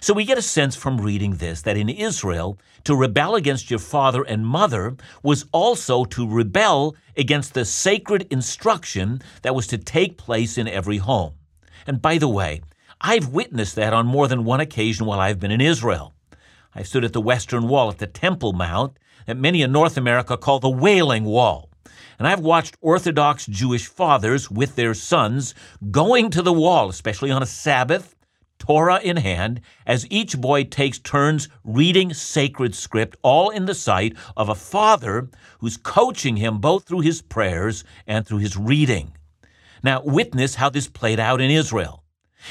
So 0.00 0.14
we 0.14 0.24
get 0.24 0.38
a 0.38 0.42
sense 0.42 0.76
from 0.76 1.00
reading 1.00 1.34
this 1.34 1.62
that 1.62 1.76
in 1.76 1.88
Israel, 1.88 2.58
to 2.84 2.94
rebel 2.94 3.34
against 3.34 3.70
your 3.70 3.80
father 3.80 4.22
and 4.22 4.46
mother 4.46 4.96
was 5.22 5.44
also 5.52 6.04
to 6.04 6.28
rebel 6.28 6.94
against 7.16 7.54
the 7.54 7.64
sacred 7.64 8.26
instruction 8.30 9.20
that 9.42 9.54
was 9.54 9.66
to 9.68 9.78
take 9.78 10.16
place 10.16 10.56
in 10.56 10.68
every 10.68 10.98
home. 10.98 11.34
And 11.86 12.00
by 12.00 12.18
the 12.18 12.28
way, 12.28 12.62
I've 13.00 13.28
witnessed 13.28 13.76
that 13.76 13.92
on 13.92 14.06
more 14.06 14.28
than 14.28 14.44
one 14.44 14.60
occasion 14.60 15.06
while 15.06 15.20
I've 15.20 15.40
been 15.40 15.50
in 15.50 15.60
Israel. 15.60 16.14
I 16.74 16.82
stood 16.82 17.04
at 17.04 17.12
the 17.12 17.20
Western 17.20 17.66
Wall 17.68 17.88
at 17.88 17.98
the 17.98 18.06
Temple 18.06 18.52
Mount 18.52 18.98
that 19.26 19.36
many 19.36 19.62
in 19.62 19.72
North 19.72 19.96
America 19.96 20.36
call 20.36 20.60
the 20.60 20.70
Wailing 20.70 21.24
Wall. 21.24 21.68
And 22.18 22.26
I've 22.26 22.40
watched 22.40 22.76
Orthodox 22.80 23.46
Jewish 23.46 23.86
fathers 23.86 24.50
with 24.50 24.74
their 24.74 24.94
sons 24.94 25.54
going 25.90 26.30
to 26.30 26.42
the 26.42 26.52
wall, 26.52 26.88
especially 26.88 27.30
on 27.30 27.42
a 27.42 27.46
Sabbath, 27.46 28.16
Torah 28.58 29.00
in 29.00 29.16
hand, 29.16 29.60
as 29.86 30.06
each 30.10 30.38
boy 30.38 30.64
takes 30.64 30.98
turns 30.98 31.48
reading 31.64 32.12
sacred 32.12 32.74
script, 32.74 33.16
all 33.22 33.50
in 33.50 33.66
the 33.66 33.74
sight 33.74 34.16
of 34.36 34.48
a 34.48 34.54
father 34.54 35.28
who's 35.60 35.76
coaching 35.76 36.36
him 36.36 36.58
both 36.58 36.84
through 36.84 37.00
his 37.00 37.22
prayers 37.22 37.84
and 38.06 38.26
through 38.26 38.38
his 38.38 38.56
reading. 38.56 39.12
Now, 39.82 40.02
witness 40.02 40.56
how 40.56 40.70
this 40.70 40.88
played 40.88 41.20
out 41.20 41.40
in 41.40 41.50
Israel. 41.50 42.04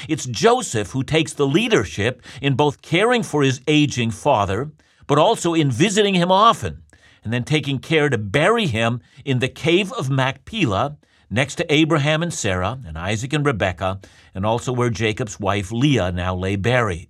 It's 0.08 0.26
Joseph 0.26 0.90
who 0.90 1.02
takes 1.02 1.32
the 1.32 1.46
leadership 1.46 2.22
in 2.40 2.54
both 2.54 2.82
caring 2.82 3.22
for 3.22 3.42
his 3.42 3.60
aging 3.66 4.10
father, 4.10 4.70
but 5.06 5.18
also 5.18 5.54
in 5.54 5.70
visiting 5.70 6.14
him 6.14 6.30
often, 6.30 6.82
and 7.24 7.32
then 7.32 7.44
taking 7.44 7.78
care 7.78 8.08
to 8.08 8.18
bury 8.18 8.66
him 8.66 9.00
in 9.24 9.38
the 9.38 9.48
cave 9.48 9.92
of 9.92 10.10
Machpelah, 10.10 10.98
next 11.30 11.56
to 11.56 11.72
Abraham 11.72 12.22
and 12.22 12.32
Sarah, 12.32 12.78
and 12.86 12.96
Isaac 12.96 13.32
and 13.32 13.44
Rebekah, 13.44 14.00
and 14.34 14.46
also 14.46 14.72
where 14.72 14.90
Jacob's 14.90 15.38
wife 15.38 15.70
Leah 15.70 16.12
now 16.12 16.34
lay 16.34 16.56
buried. 16.56 17.08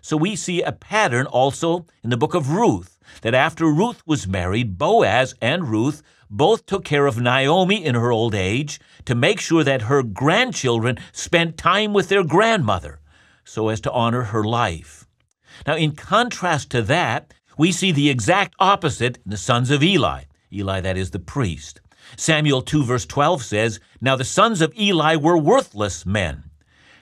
So 0.00 0.16
we 0.16 0.36
see 0.36 0.60
a 0.60 0.72
pattern 0.72 1.26
also 1.26 1.86
in 2.02 2.10
the 2.10 2.16
book 2.16 2.34
of 2.34 2.50
Ruth, 2.50 2.98
that 3.22 3.34
after 3.34 3.66
Ruth 3.66 4.02
was 4.06 4.26
married, 4.26 4.76
Boaz 4.76 5.34
and 5.40 5.68
Ruth 5.68 6.02
both 6.30 6.66
took 6.66 6.84
care 6.84 7.06
of 7.06 7.20
Naomi 7.20 7.84
in 7.84 7.94
her 7.94 8.10
old 8.10 8.34
age 8.34 8.80
to 9.04 9.14
make 9.14 9.40
sure 9.40 9.64
that 9.64 9.82
her 9.82 10.02
grandchildren 10.02 10.98
spent 11.12 11.56
time 11.56 11.92
with 11.92 12.08
their 12.08 12.24
grandmother 12.24 13.00
so 13.44 13.68
as 13.68 13.80
to 13.82 13.92
honor 13.92 14.24
her 14.24 14.42
life. 14.42 15.06
Now, 15.66 15.76
in 15.76 15.92
contrast 15.92 16.70
to 16.70 16.82
that, 16.82 17.32
we 17.56 17.70
see 17.70 17.92
the 17.92 18.10
exact 18.10 18.54
opposite 18.58 19.18
in 19.24 19.30
the 19.30 19.36
sons 19.36 19.70
of 19.70 19.82
Eli. 19.82 20.24
Eli, 20.52 20.80
that 20.80 20.96
is 20.96 21.10
the 21.10 21.18
priest. 21.18 21.80
Samuel 22.16 22.62
2, 22.62 22.84
verse 22.84 23.06
12 23.06 23.42
says, 23.42 23.80
Now 24.00 24.16
the 24.16 24.24
sons 24.24 24.60
of 24.60 24.76
Eli 24.78 25.16
were 25.16 25.38
worthless 25.38 26.04
men. 26.04 26.44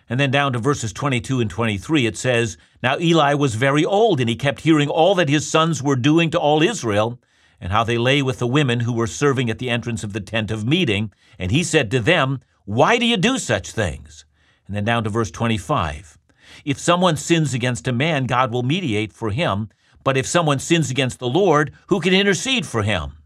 And 0.09 0.21
then 0.21 0.31
down 0.31 0.53
to 0.53 0.59
verses 0.59 0.93
22 0.93 1.41
and 1.41 1.51
23, 1.51 2.07
it 2.07 2.17
says, 2.17 2.59
Now 2.83 2.99
Eli 2.99 3.35
was 3.35 3.55
very 3.55 3.85
old, 3.85 4.21
and 4.21 4.29
he 4.29 4.37
kept 4.37 4.61
hearing 4.61 4.89
all 4.89 5.15
that 5.15 5.29
his 5.29 5.51
sons 5.51 5.83
were 5.83 5.97
doing 5.97 6.31
to 6.31 6.39
all 6.39 6.63
Israel 6.63 7.19
and 7.63 7.73
how 7.73 7.85
they 7.85 7.97
lay 7.97 8.21
with 8.21 8.41
the 8.41 8.47
women 8.47 8.81
who 8.81 8.93
were 8.93 9.07
serving 9.07 9.49
at 9.49 9.59
the 9.59 9.71
entrance 9.71 10.03
of 10.03 10.13
the 10.13 10.21
tent 10.21 10.51
of 10.51 10.67
meeting. 10.67 11.13
And 11.39 11.53
he 11.53 11.63
said 11.63 11.91
to 11.93 12.01
them, 12.01 12.41
Why 12.65 12.99
do 12.99 13.07
you 13.07 13.17
do 13.17 13.39
such 13.39 13.71
things? 13.71 14.25
And 14.67 14.75
then 14.75 14.85
down 14.85 15.05
to 15.05 15.11
verse 15.11 15.31
25. 15.31 16.19
If 16.65 16.79
someone 16.79 17.17
sins 17.17 17.55
against 17.55 17.87
a 17.87 17.93
man, 17.93 18.27
God 18.27 18.53
will 18.53 18.65
mediate 18.65 19.13
for 19.13 19.31
him. 19.31 19.69
But 20.05 20.17
if 20.17 20.27
someone 20.27 20.59
sins 20.59 20.91
against 20.91 21.21
the 21.21 21.29
Lord, 21.29 21.73
who 21.87 22.01
can 22.01 22.13
intercede 22.13 22.67
for 22.67 22.83
him? 22.83 23.22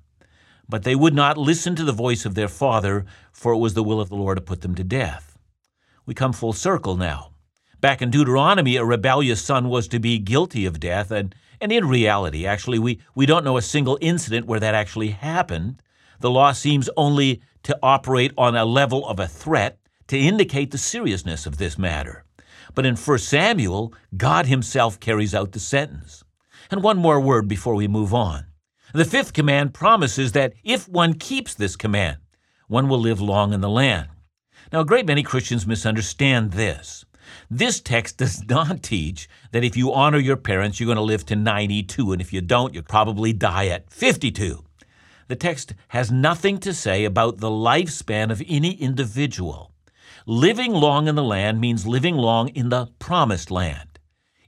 But 0.69 0.83
they 0.83 0.95
would 0.95 1.15
not 1.15 1.39
listen 1.39 1.77
to 1.77 1.85
the 1.85 1.93
voice 1.93 2.25
of 2.25 2.35
their 2.35 2.49
father, 2.49 3.05
for 3.33 3.53
it 3.53 3.59
was 3.59 3.75
the 3.75 3.85
will 3.85 4.01
of 4.01 4.09
the 4.09 4.17
Lord 4.17 4.37
to 4.37 4.43
put 4.43 4.63
them 4.63 4.75
to 4.75 4.85
death. 4.85 5.39
We 6.05 6.15
come 6.15 6.33
full 6.33 6.53
circle 6.53 6.97
now. 6.97 7.33
Back 7.81 8.03
in 8.03 8.11
Deuteronomy, 8.11 8.77
a 8.77 8.85
rebellious 8.85 9.43
son 9.43 9.69
was 9.69 9.87
to 9.89 10.01
be 10.01 10.19
guilty 10.19 10.67
of 10.67 10.81
death, 10.81 11.11
and 11.11 11.35
and 11.61 11.73
in 11.73 11.89
reality, 11.89 12.47
actually, 12.47 12.79
we, 12.79 13.01
we 13.15 13.27
don't 13.27 13.45
know 13.45 13.57
a 13.57 13.63
single 13.63 13.99
incident 14.01 14.47
where 14.47 14.61
that 14.61 14.75
actually 14.75 15.11
happened. 15.11 15.83
The 16.21 16.31
law 16.31 16.53
seems 16.53 16.91
only 16.97 17.41
to 17.63 17.79
operate 17.83 18.33
on 18.37 18.57
a 18.57 18.65
level 18.65 19.07
of 19.07 19.19
a 19.19 19.27
threat 19.27 19.79
to 20.09 20.19
indicate 20.19 20.71
the 20.71 20.79
seriousness 20.79 21.47
of 21.47 21.59
this 21.59 21.79
matter. 21.79 22.25
But 22.75 22.87
in 22.87 22.97
1 22.97 23.19
Samuel, 23.19 23.95
God 24.17 24.47
himself 24.47 25.01
carries 25.01 25.35
out 25.35 25.53
the 25.53 25.61
sentence. 25.61 26.25
And 26.71 26.83
one 26.83 26.99
more 26.99 27.21
word 27.21 27.49
before 27.49 27.75
we 27.75 27.89
move 27.89 28.13
on. 28.13 28.47
The 28.97 29.05
fifth 29.05 29.35
command 29.35 29.75
promises 29.75 30.33
that 30.33 30.55
if 30.65 30.89
one 30.89 31.13
keeps 31.13 31.53
this 31.53 31.77
command, 31.77 32.17
one 32.67 32.89
will 32.89 32.99
live 32.99 33.21
long 33.21 33.53
in 33.53 33.61
the 33.61 33.69
land. 33.69 34.09
Now, 34.73 34.81
a 34.81 34.87
great 34.87 35.05
many 35.05 35.23
Christians 35.23 35.67
misunderstand 35.67 36.53
this. 36.53 37.05
This 37.51 37.79
text 37.79 38.17
does 38.17 38.43
not 38.49 38.83
teach 38.83 39.29
that 39.53 39.63
if 39.63 39.77
you 39.77 39.93
honor 39.93 40.17
your 40.17 40.39
parents, 40.39 40.81
you're 40.81 40.87
going 40.87 40.97
to 40.97 41.03
live 41.03 41.27
to 41.27 41.37
92, 41.37 42.11
and 42.11 42.23
if 42.23 42.33
you 42.33 42.41
don't, 42.41 42.73
you'll 42.73 42.85
probably 42.85 43.35
die 43.35 43.67
at 43.67 43.91
52. 43.91 44.65
the 45.29 45.37
text 45.37 45.75
has 45.89 46.11
nothing 46.11 46.57
to 46.61 46.73
say 46.73 47.05
about 47.05 47.37
the 47.37 47.51
lifespan 47.51 48.31
of 48.31 48.43
any 48.49 48.81
individual. 48.81 49.73
Living 50.25 50.73
long 50.73 51.07
in 51.07 51.17
the 51.17 51.23
land 51.23 51.61
means 51.61 51.87
living 51.87 52.17
long 52.17 52.49
in 52.49 52.71
the 52.71 52.87
promised 52.99 53.51
land. 53.51 53.99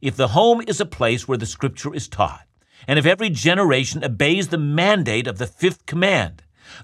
If 0.01 0.17
the 0.17 0.29
home 0.29 0.63
is 0.67 0.81
a 0.81 0.87
place 0.87 1.29
where 1.29 1.37
the 1.37 1.45
scripture 1.45 1.95
is 1.95 2.09
taught, 2.09 2.48
and 2.87 2.99
if 2.99 3.07
every 3.07 3.31
generation 3.31 4.05
obeys 4.05 4.49
the 4.49 4.59
mandate 4.59 5.27
of 5.27 5.39
the 5.39 5.47
fifth 5.47 5.87
command, 5.87 6.43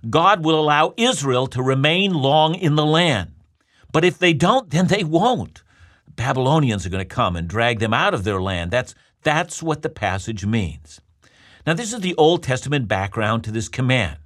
God 0.09 0.45
will 0.45 0.61
allow 0.61 0.95
Israel 0.97 1.47
to 1.49 1.63
remain 1.63 2.15
long 2.15 2.55
in 2.55 2.75
the 2.75 2.87
land. 2.87 3.33
But 3.93 4.05
if 4.05 4.19
they 4.19 4.33
don't, 4.33 4.71
then 4.71 4.89
they 4.89 5.05
won't. 5.05 5.63
The 6.07 6.13
Babylonians 6.13 6.85
are 6.85 6.91
going 6.91 7.07
to 7.07 7.15
come 7.15 7.37
and 7.37 7.47
drag 7.47 7.79
them 7.79 7.95
out 7.95 8.15
of 8.15 8.25
their 8.25 8.43
land. 8.43 8.71
That's, 8.71 8.95
that's 9.23 9.63
what 9.63 9.83
the 9.83 9.89
passage 9.89 10.45
means. 10.45 11.01
Now, 11.67 11.75
this 11.75 11.93
is 11.93 12.01
the 12.01 12.17
Old 12.17 12.43
Testament 12.43 12.89
background 12.89 13.45
to 13.45 13.51
this 13.51 13.69
command. 13.69 14.19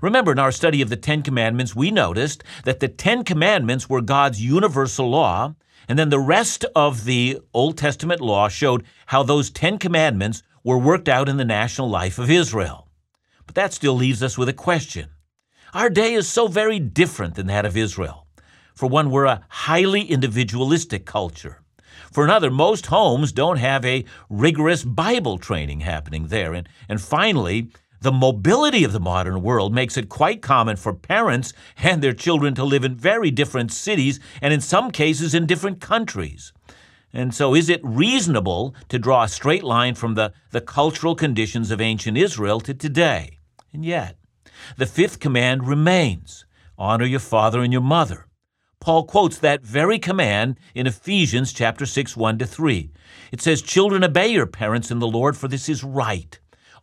Remember, 0.00 0.32
in 0.32 0.38
our 0.38 0.52
study 0.52 0.82
of 0.82 0.88
the 0.88 0.96
Ten 0.96 1.22
Commandments, 1.22 1.74
we 1.74 1.90
noticed 1.90 2.44
that 2.64 2.80
the 2.80 2.88
Ten 2.88 3.24
Commandments 3.24 3.88
were 3.88 4.00
God's 4.00 4.40
universal 4.40 5.08
law, 5.08 5.54
and 5.88 5.98
then 5.98 6.10
the 6.10 6.20
rest 6.20 6.64
of 6.76 7.04
the 7.04 7.40
Old 7.54 7.76
Testament 7.78 8.20
law 8.20 8.48
showed 8.48 8.84
how 9.06 9.22
those 9.22 9.50
Ten 9.50 9.78
Commandments 9.78 10.42
were 10.68 10.76
worked 10.76 11.08
out 11.08 11.30
in 11.30 11.38
the 11.38 11.46
national 11.46 11.88
life 11.88 12.18
of 12.18 12.30
Israel. 12.30 12.88
But 13.46 13.54
that 13.54 13.72
still 13.72 13.94
leaves 13.94 14.22
us 14.22 14.36
with 14.36 14.50
a 14.50 14.52
question. 14.52 15.08
Our 15.72 15.88
day 15.88 16.12
is 16.12 16.28
so 16.28 16.46
very 16.46 16.78
different 16.78 17.36
than 17.36 17.46
that 17.46 17.64
of 17.64 17.74
Israel. 17.74 18.26
For 18.74 18.86
one, 18.86 19.10
we're 19.10 19.24
a 19.24 19.40
highly 19.48 20.02
individualistic 20.02 21.06
culture. 21.06 21.62
For 22.12 22.22
another, 22.22 22.50
most 22.50 22.84
homes 22.84 23.32
don't 23.32 23.56
have 23.56 23.82
a 23.86 24.04
rigorous 24.28 24.84
Bible 24.84 25.38
training 25.38 25.80
happening 25.80 26.26
there. 26.26 26.52
And, 26.52 26.68
and 26.86 27.00
finally, 27.00 27.70
the 28.02 28.12
mobility 28.12 28.84
of 28.84 28.92
the 28.92 29.00
modern 29.00 29.40
world 29.40 29.74
makes 29.74 29.96
it 29.96 30.10
quite 30.10 30.42
common 30.42 30.76
for 30.76 30.92
parents 30.92 31.54
and 31.78 32.02
their 32.02 32.12
children 32.12 32.54
to 32.56 32.64
live 32.64 32.84
in 32.84 32.94
very 32.94 33.30
different 33.30 33.72
cities 33.72 34.20
and, 34.42 34.52
in 34.52 34.60
some 34.60 34.90
cases, 34.90 35.34
in 35.34 35.46
different 35.46 35.80
countries. 35.80 36.52
And 37.12 37.34
so, 37.34 37.54
is 37.54 37.68
it 37.68 37.80
reasonable 37.82 38.74
to 38.88 38.98
draw 38.98 39.24
a 39.24 39.28
straight 39.28 39.64
line 39.64 39.94
from 39.94 40.14
the, 40.14 40.32
the 40.50 40.60
cultural 40.60 41.14
conditions 41.14 41.70
of 41.70 41.80
ancient 41.80 42.18
Israel 42.18 42.60
to 42.60 42.74
today? 42.74 43.38
And 43.72 43.84
yet, 43.84 44.16
the 44.76 44.86
fifth 44.86 45.18
command 45.18 45.66
remains 45.66 46.44
honor 46.76 47.06
your 47.06 47.20
father 47.20 47.60
and 47.60 47.72
your 47.72 47.82
mother. 47.82 48.26
Paul 48.80 49.04
quotes 49.04 49.38
that 49.38 49.62
very 49.62 49.98
command 49.98 50.58
in 50.74 50.86
Ephesians 50.86 51.52
chapter 51.52 51.86
6 51.86 52.16
1 52.16 52.38
to 52.38 52.46
3. 52.46 52.90
It 53.32 53.40
says, 53.40 53.62
"Children 53.62 54.04
obey 54.04 54.28
your 54.28 54.46
parents 54.46 54.90
in 54.90 54.98
the 54.98 55.06
Lord 55.06 55.36
for 55.36 55.48
this 55.48 55.68
is 55.68 55.82
right." 55.82 56.38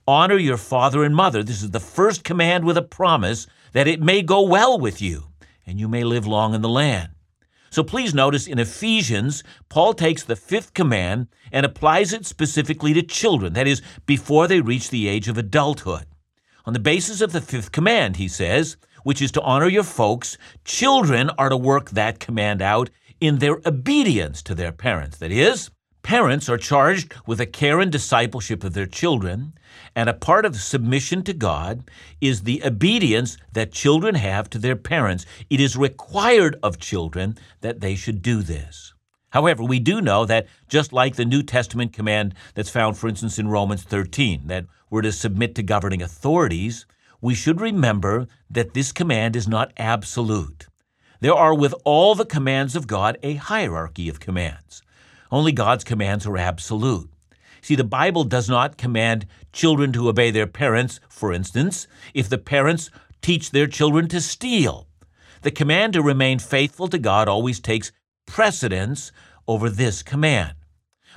Honor 0.07 0.37
your 0.37 0.57
father 0.57 1.03
and 1.03 1.15
mother. 1.15 1.41
This 1.41 1.63
is 1.63 1.71
the 1.71 1.79
first 1.79 2.23
command 2.23 2.63
with 2.63 2.77
a 2.77 2.83
promise 2.83 3.47
that 3.73 3.87
it 3.87 4.01
may 4.01 4.21
go 4.21 4.41
well 4.41 4.77
with 4.77 5.01
you 5.01 5.29
and 5.65 5.79
you 5.79 5.87
may 5.87 6.03
live 6.03 6.27
long 6.27 6.53
in 6.53 6.61
the 6.61 6.69
land. 6.69 7.14
So 7.75 7.83
please 7.83 8.13
notice 8.13 8.47
in 8.47 8.57
Ephesians, 8.57 9.43
Paul 9.67 9.93
takes 9.93 10.23
the 10.23 10.37
fifth 10.37 10.73
command 10.73 11.27
and 11.51 11.65
applies 11.65 12.13
it 12.13 12.25
specifically 12.25 12.93
to 12.93 13.03
children, 13.03 13.51
that 13.51 13.67
is, 13.67 13.81
before 14.05 14.47
they 14.47 14.61
reach 14.61 14.89
the 14.89 15.09
age 15.09 15.27
of 15.27 15.37
adulthood. 15.37 16.05
On 16.63 16.71
the 16.71 16.79
basis 16.79 17.19
of 17.19 17.33
the 17.33 17.41
fifth 17.41 17.73
command, 17.73 18.15
he 18.15 18.29
says, 18.29 18.77
which 19.03 19.21
is 19.21 19.29
to 19.33 19.41
honor 19.41 19.67
your 19.67 19.83
folks, 19.83 20.37
children 20.63 21.29
are 21.31 21.49
to 21.49 21.57
work 21.57 21.89
that 21.89 22.21
command 22.21 22.61
out 22.61 22.89
in 23.19 23.39
their 23.39 23.59
obedience 23.65 24.41
to 24.43 24.55
their 24.55 24.71
parents. 24.71 25.17
That 25.17 25.33
is, 25.33 25.69
Parents 26.05 26.47
are 26.49 26.59
charged 26.59 27.15
with 27.25 27.39
the 27.39 27.47
care 27.47 27.79
and 27.79 27.91
discipleship 27.91 28.63
of 28.63 28.75
their 28.75 28.85
children, 28.85 29.55
and 29.95 30.09
a 30.09 30.13
part 30.13 30.45
of 30.45 30.55
submission 30.55 31.23
to 31.23 31.33
God 31.33 31.89
is 32.21 32.43
the 32.43 32.63
obedience 32.63 33.37
that 33.53 33.71
children 33.71 34.15
have 34.15 34.49
to 34.51 34.59
their 34.59 34.75
parents. 34.75 35.25
It 35.49 35.59
is 35.59 35.77
required 35.77 36.57
of 36.61 36.79
children 36.79 37.37
that 37.61 37.79
they 37.79 37.95
should 37.95 38.21
do 38.21 38.41
this. 38.41 38.93
However, 39.29 39.63
we 39.63 39.79
do 39.79 39.99
know 39.99 40.25
that 40.25 40.47
just 40.69 40.93
like 40.93 41.15
the 41.15 41.25
New 41.25 41.43
Testament 41.43 41.91
command 41.91 42.33
that's 42.53 42.69
found, 42.69 42.97
for 42.97 43.09
instance, 43.09 43.37
in 43.37 43.49
Romans 43.49 43.83
13, 43.83 44.47
that 44.47 44.65
we're 44.89 45.01
to 45.01 45.11
submit 45.11 45.55
to 45.55 45.63
governing 45.63 46.01
authorities, 46.01 46.85
we 47.19 47.35
should 47.35 47.59
remember 47.59 48.27
that 48.49 48.73
this 48.73 48.91
command 48.91 49.35
is 49.35 49.47
not 49.47 49.73
absolute. 49.77 50.67
There 51.19 51.33
are, 51.33 51.53
with 51.53 51.73
all 51.83 52.15
the 52.15 52.25
commands 52.25 52.75
of 52.75 52.87
God, 52.87 53.17
a 53.23 53.35
hierarchy 53.35 54.07
of 54.07 54.19
commands. 54.19 54.81
Only 55.31 55.51
God's 55.51 55.83
commands 55.83 56.25
are 56.27 56.37
absolute. 56.37 57.09
See, 57.65 57.73
the 57.73 57.83
Bible 57.83 58.25
does 58.25 58.47
not 58.47 58.77
command 58.77 59.25
children 59.51 59.91
to 59.93 60.07
obey 60.07 60.29
their 60.29 60.45
parents, 60.45 60.99
for 61.09 61.33
instance, 61.33 61.87
if 62.13 62.29
the 62.29 62.37
parents 62.37 62.91
teach 63.23 63.49
their 63.49 63.65
children 63.65 64.07
to 64.09 64.21
steal. 64.21 64.87
The 65.41 65.49
command 65.49 65.93
to 65.93 66.03
remain 66.03 66.37
faithful 66.37 66.87
to 66.89 66.99
God 66.99 67.27
always 67.27 67.59
takes 67.59 67.91
precedence 68.27 69.11
over 69.47 69.67
this 69.67 70.03
command. 70.03 70.53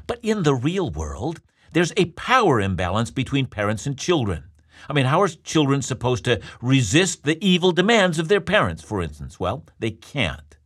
But 0.06 0.20
in 0.22 0.42
the 0.42 0.54
real 0.54 0.88
world, 0.88 1.42
there's 1.74 1.92
a 1.98 2.12
power 2.16 2.62
imbalance 2.62 3.10
between 3.10 3.44
parents 3.44 3.84
and 3.84 3.98
children. 3.98 4.44
I 4.88 4.94
mean, 4.94 5.04
how 5.04 5.20
are 5.20 5.28
children 5.28 5.82
supposed 5.82 6.24
to 6.24 6.40
resist 6.62 7.24
the 7.24 7.36
evil 7.46 7.72
demands 7.72 8.18
of 8.18 8.28
their 8.28 8.40
parents, 8.40 8.82
for 8.82 9.02
instance? 9.02 9.38
Well, 9.38 9.66
they 9.80 9.90
can't. 9.90 10.56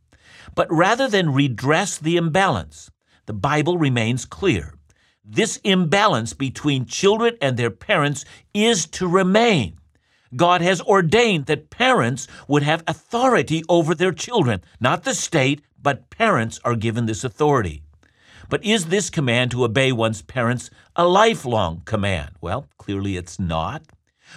But 0.55 0.71
rather 0.71 1.09
than 1.09 1.33
redress 1.33 1.97
the 1.97 2.15
imbalance, 2.15 2.89
the 3.25 3.33
Bible 3.33 3.77
remains 3.77 4.23
clear. 4.23 4.75
This 5.25 5.57
imbalance 5.63 6.33
between 6.33 6.85
children 6.85 7.37
and 7.41 7.55
their 7.55 7.71
parents 7.71 8.25
is 8.53 8.85
to 8.87 9.07
remain. 9.07 9.77
God 10.35 10.61
has 10.61 10.81
ordained 10.81 11.45
that 11.45 11.69
parents 11.69 12.27
would 12.47 12.63
have 12.63 12.83
authority 12.87 13.63
over 13.69 13.95
their 13.95 14.11
children, 14.11 14.61
not 14.81 15.03
the 15.03 15.13
state, 15.13 15.61
but 15.81 16.09
parents 16.09 16.59
are 16.65 16.75
given 16.75 17.05
this 17.05 17.23
authority. 17.23 17.83
But 18.49 18.65
is 18.65 18.87
this 18.87 19.09
command 19.09 19.51
to 19.51 19.63
obey 19.63 19.93
one's 19.93 20.21
parents 20.21 20.69
a 20.95 21.07
lifelong 21.07 21.83
command? 21.85 22.31
Well, 22.41 22.67
clearly 22.77 23.15
it's 23.15 23.39
not. 23.39 23.83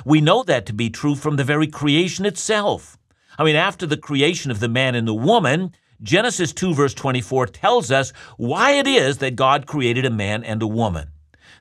We 0.04 0.20
know 0.20 0.44
that 0.44 0.66
to 0.66 0.72
be 0.72 0.90
true 0.90 1.16
from 1.16 1.34
the 1.34 1.44
very 1.44 1.66
creation 1.66 2.24
itself. 2.26 2.96
I 3.38 3.44
mean, 3.44 3.56
after 3.56 3.86
the 3.86 3.96
creation 3.96 4.50
of 4.52 4.60
the 4.60 4.68
man 4.68 4.94
and 4.94 5.08
the 5.08 5.14
woman, 5.14 5.72
Genesis 6.02 6.52
2, 6.52 6.74
verse 6.74 6.94
24, 6.94 7.46
tells 7.46 7.90
us 7.90 8.12
why 8.36 8.72
it 8.72 8.86
is 8.86 9.18
that 9.18 9.36
God 9.36 9.66
created 9.66 10.04
a 10.04 10.10
man 10.10 10.44
and 10.44 10.62
a 10.62 10.66
woman. 10.66 11.08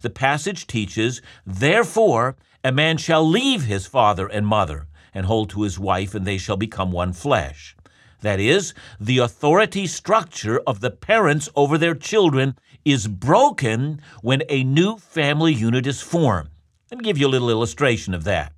The 0.01 0.09
passage 0.09 0.67
teaches, 0.67 1.21
Therefore, 1.45 2.35
a 2.63 2.71
man 2.71 2.97
shall 2.97 3.27
leave 3.27 3.63
his 3.63 3.85
father 3.87 4.27
and 4.27 4.45
mother 4.45 4.87
and 5.13 5.25
hold 5.25 5.49
to 5.51 5.61
his 5.61 5.79
wife, 5.79 6.13
and 6.13 6.25
they 6.25 6.37
shall 6.37 6.57
become 6.57 6.91
one 6.91 7.13
flesh. 7.13 7.75
That 8.21 8.39
is, 8.39 8.73
the 8.99 9.19
authority 9.19 9.87
structure 9.87 10.59
of 10.67 10.81
the 10.81 10.91
parents 10.91 11.47
over 11.55 11.77
their 11.77 11.95
children 11.95 12.57
is 12.83 13.07
broken 13.07 14.01
when 14.21 14.43
a 14.49 14.63
new 14.63 14.97
family 14.97 15.53
unit 15.53 15.87
is 15.87 16.01
formed. 16.01 16.49
Let 16.91 16.97
me 16.97 17.03
give 17.03 17.17
you 17.17 17.27
a 17.27 17.29
little 17.29 17.49
illustration 17.49 18.13
of 18.13 18.25
that. 18.25 18.51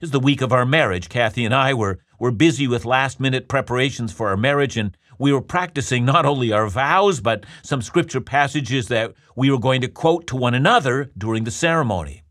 It's 0.00 0.10
the 0.10 0.20
week 0.20 0.42
of 0.42 0.52
our 0.52 0.66
marriage. 0.66 1.08
Kathy 1.08 1.44
and 1.44 1.54
I 1.54 1.72
were, 1.72 2.00
were 2.18 2.32
busy 2.32 2.66
with 2.66 2.84
last 2.84 3.20
minute 3.20 3.48
preparations 3.48 4.12
for 4.12 4.28
our 4.28 4.36
marriage, 4.36 4.76
and 4.76 4.96
we 5.22 5.32
were 5.32 5.40
practicing 5.40 6.04
not 6.04 6.26
only 6.26 6.52
our 6.52 6.66
vows, 6.66 7.20
but 7.20 7.46
some 7.62 7.80
scripture 7.80 8.20
passages 8.20 8.88
that 8.88 9.14
we 9.36 9.52
were 9.52 9.58
going 9.58 9.80
to 9.80 9.88
quote 9.88 10.26
to 10.26 10.36
one 10.36 10.52
another 10.52 11.12
during 11.16 11.44
the 11.44 11.50
ceremony. 11.52 12.24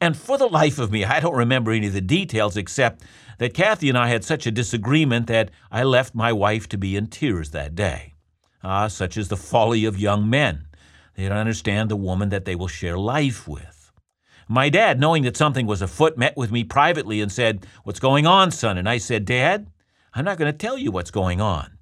And 0.00 0.16
for 0.16 0.38
the 0.38 0.46
life 0.46 0.78
of 0.78 0.90
me, 0.90 1.04
I 1.04 1.20
don't 1.20 1.36
remember 1.36 1.72
any 1.72 1.88
of 1.88 1.92
the 1.92 2.00
details 2.00 2.56
except 2.56 3.02
that 3.36 3.52
Kathy 3.52 3.90
and 3.90 3.98
I 3.98 4.08
had 4.08 4.24
such 4.24 4.46
a 4.46 4.50
disagreement 4.50 5.26
that 5.26 5.50
I 5.70 5.82
left 5.82 6.14
my 6.14 6.32
wife 6.32 6.66
to 6.70 6.78
be 6.78 6.96
in 6.96 7.08
tears 7.08 7.50
that 7.50 7.74
day. 7.74 8.14
Ah, 8.64 8.88
such 8.88 9.18
is 9.18 9.28
the 9.28 9.36
folly 9.36 9.84
of 9.84 10.00
young 10.00 10.30
men. 10.30 10.68
They 11.16 11.28
don't 11.28 11.36
understand 11.36 11.90
the 11.90 11.96
woman 11.96 12.30
that 12.30 12.46
they 12.46 12.54
will 12.54 12.66
share 12.66 12.96
life 12.96 13.46
with. 13.46 13.92
My 14.48 14.70
dad, 14.70 14.98
knowing 14.98 15.24
that 15.24 15.36
something 15.36 15.66
was 15.66 15.82
afoot, 15.82 16.16
met 16.16 16.34
with 16.34 16.50
me 16.50 16.64
privately 16.64 17.20
and 17.20 17.30
said, 17.30 17.66
What's 17.84 18.00
going 18.00 18.26
on, 18.26 18.52
son? 18.52 18.78
And 18.78 18.88
I 18.88 18.96
said, 18.96 19.26
Dad, 19.26 19.70
I'm 20.14 20.24
not 20.24 20.38
going 20.38 20.50
to 20.50 20.56
tell 20.56 20.78
you 20.78 20.90
what's 20.90 21.10
going 21.10 21.42
on. 21.42 21.77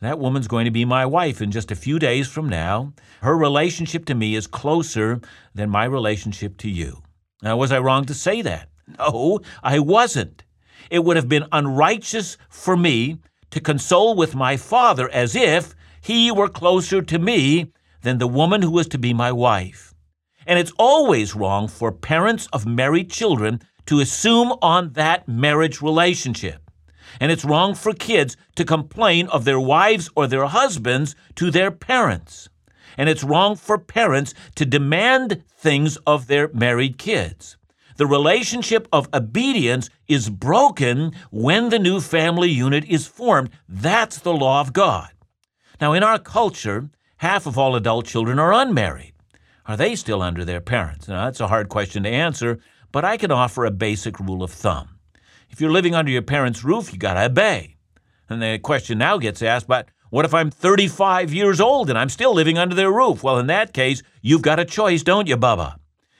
That 0.00 0.18
woman's 0.18 0.48
going 0.48 0.64
to 0.64 0.70
be 0.70 0.86
my 0.86 1.04
wife 1.04 1.42
in 1.42 1.50
just 1.50 1.70
a 1.70 1.76
few 1.76 1.98
days 1.98 2.26
from 2.26 2.48
now. 2.48 2.94
Her 3.20 3.36
relationship 3.36 4.06
to 4.06 4.14
me 4.14 4.34
is 4.34 4.46
closer 4.46 5.20
than 5.54 5.68
my 5.68 5.84
relationship 5.84 6.56
to 6.58 6.70
you. 6.70 7.02
Now, 7.42 7.58
was 7.58 7.70
I 7.70 7.80
wrong 7.80 8.06
to 8.06 8.14
say 8.14 8.40
that? 8.40 8.70
No, 8.98 9.40
I 9.62 9.78
wasn't. 9.78 10.42
It 10.90 11.04
would 11.04 11.16
have 11.16 11.28
been 11.28 11.46
unrighteous 11.52 12.38
for 12.48 12.78
me 12.78 13.18
to 13.50 13.60
console 13.60 14.14
with 14.14 14.34
my 14.34 14.56
father 14.56 15.10
as 15.10 15.36
if 15.36 15.74
he 16.00 16.32
were 16.32 16.48
closer 16.48 17.02
to 17.02 17.18
me 17.18 17.70
than 18.00 18.16
the 18.16 18.26
woman 18.26 18.62
who 18.62 18.70
was 18.70 18.88
to 18.88 18.98
be 18.98 19.12
my 19.12 19.30
wife. 19.30 19.92
And 20.46 20.58
it's 20.58 20.72
always 20.78 21.36
wrong 21.36 21.68
for 21.68 21.92
parents 21.92 22.48
of 22.54 22.64
married 22.64 23.10
children 23.10 23.60
to 23.84 24.00
assume 24.00 24.54
on 24.62 24.94
that 24.94 25.28
marriage 25.28 25.82
relationship 25.82 26.69
and 27.18 27.32
it's 27.32 27.44
wrong 27.44 27.74
for 27.74 27.92
kids 27.92 28.36
to 28.56 28.64
complain 28.64 29.26
of 29.28 29.44
their 29.44 29.60
wives 29.60 30.08
or 30.14 30.26
their 30.26 30.46
husbands 30.46 31.16
to 31.36 31.50
their 31.50 31.70
parents. 31.70 32.48
And 32.96 33.08
it's 33.08 33.24
wrong 33.24 33.56
for 33.56 33.78
parents 33.78 34.34
to 34.56 34.66
demand 34.66 35.42
things 35.56 35.96
of 36.06 36.26
their 36.26 36.48
married 36.52 36.98
kids. 36.98 37.56
The 37.96 38.06
relationship 38.06 38.88
of 38.92 39.08
obedience 39.12 39.90
is 40.08 40.30
broken 40.30 41.12
when 41.30 41.68
the 41.68 41.78
new 41.78 42.00
family 42.00 42.50
unit 42.50 42.84
is 42.86 43.06
formed. 43.06 43.50
That's 43.68 44.18
the 44.18 44.32
law 44.32 44.60
of 44.60 44.72
God. 44.72 45.10
Now, 45.80 45.92
in 45.92 46.02
our 46.02 46.18
culture, 46.18 46.90
half 47.18 47.46
of 47.46 47.58
all 47.58 47.76
adult 47.76 48.06
children 48.06 48.38
are 48.38 48.52
unmarried. 48.52 49.12
Are 49.66 49.76
they 49.76 49.94
still 49.96 50.22
under 50.22 50.44
their 50.44 50.60
parents? 50.60 51.08
Now, 51.08 51.24
that's 51.26 51.40
a 51.40 51.48
hard 51.48 51.68
question 51.68 52.02
to 52.04 52.08
answer, 52.08 52.58
but 52.92 53.04
I 53.04 53.16
can 53.16 53.30
offer 53.30 53.64
a 53.64 53.70
basic 53.70 54.18
rule 54.18 54.42
of 54.42 54.50
thumb. 54.50 54.99
If 55.50 55.60
you're 55.60 55.70
living 55.72 55.94
under 55.94 56.10
your 56.10 56.22
parents' 56.22 56.64
roof, 56.64 56.92
you 56.92 56.98
got 56.98 57.14
to 57.14 57.24
obey. 57.24 57.76
And 58.28 58.40
the 58.40 58.58
question 58.58 58.98
now 58.98 59.18
gets 59.18 59.42
asked, 59.42 59.66
but 59.66 59.88
what 60.10 60.24
if 60.24 60.32
I'm 60.32 60.50
35 60.50 61.32
years 61.32 61.60
old 61.60 61.90
and 61.90 61.98
I'm 61.98 62.08
still 62.08 62.32
living 62.32 62.58
under 62.58 62.74
their 62.74 62.92
roof? 62.92 63.22
Well, 63.22 63.38
in 63.38 63.46
that 63.48 63.72
case, 63.72 64.02
you've 64.22 64.42
got 64.42 64.60
a 64.60 64.64
choice, 64.64 65.02
don't 65.02 65.28
you, 65.28 65.36
Bubba? 65.36 65.76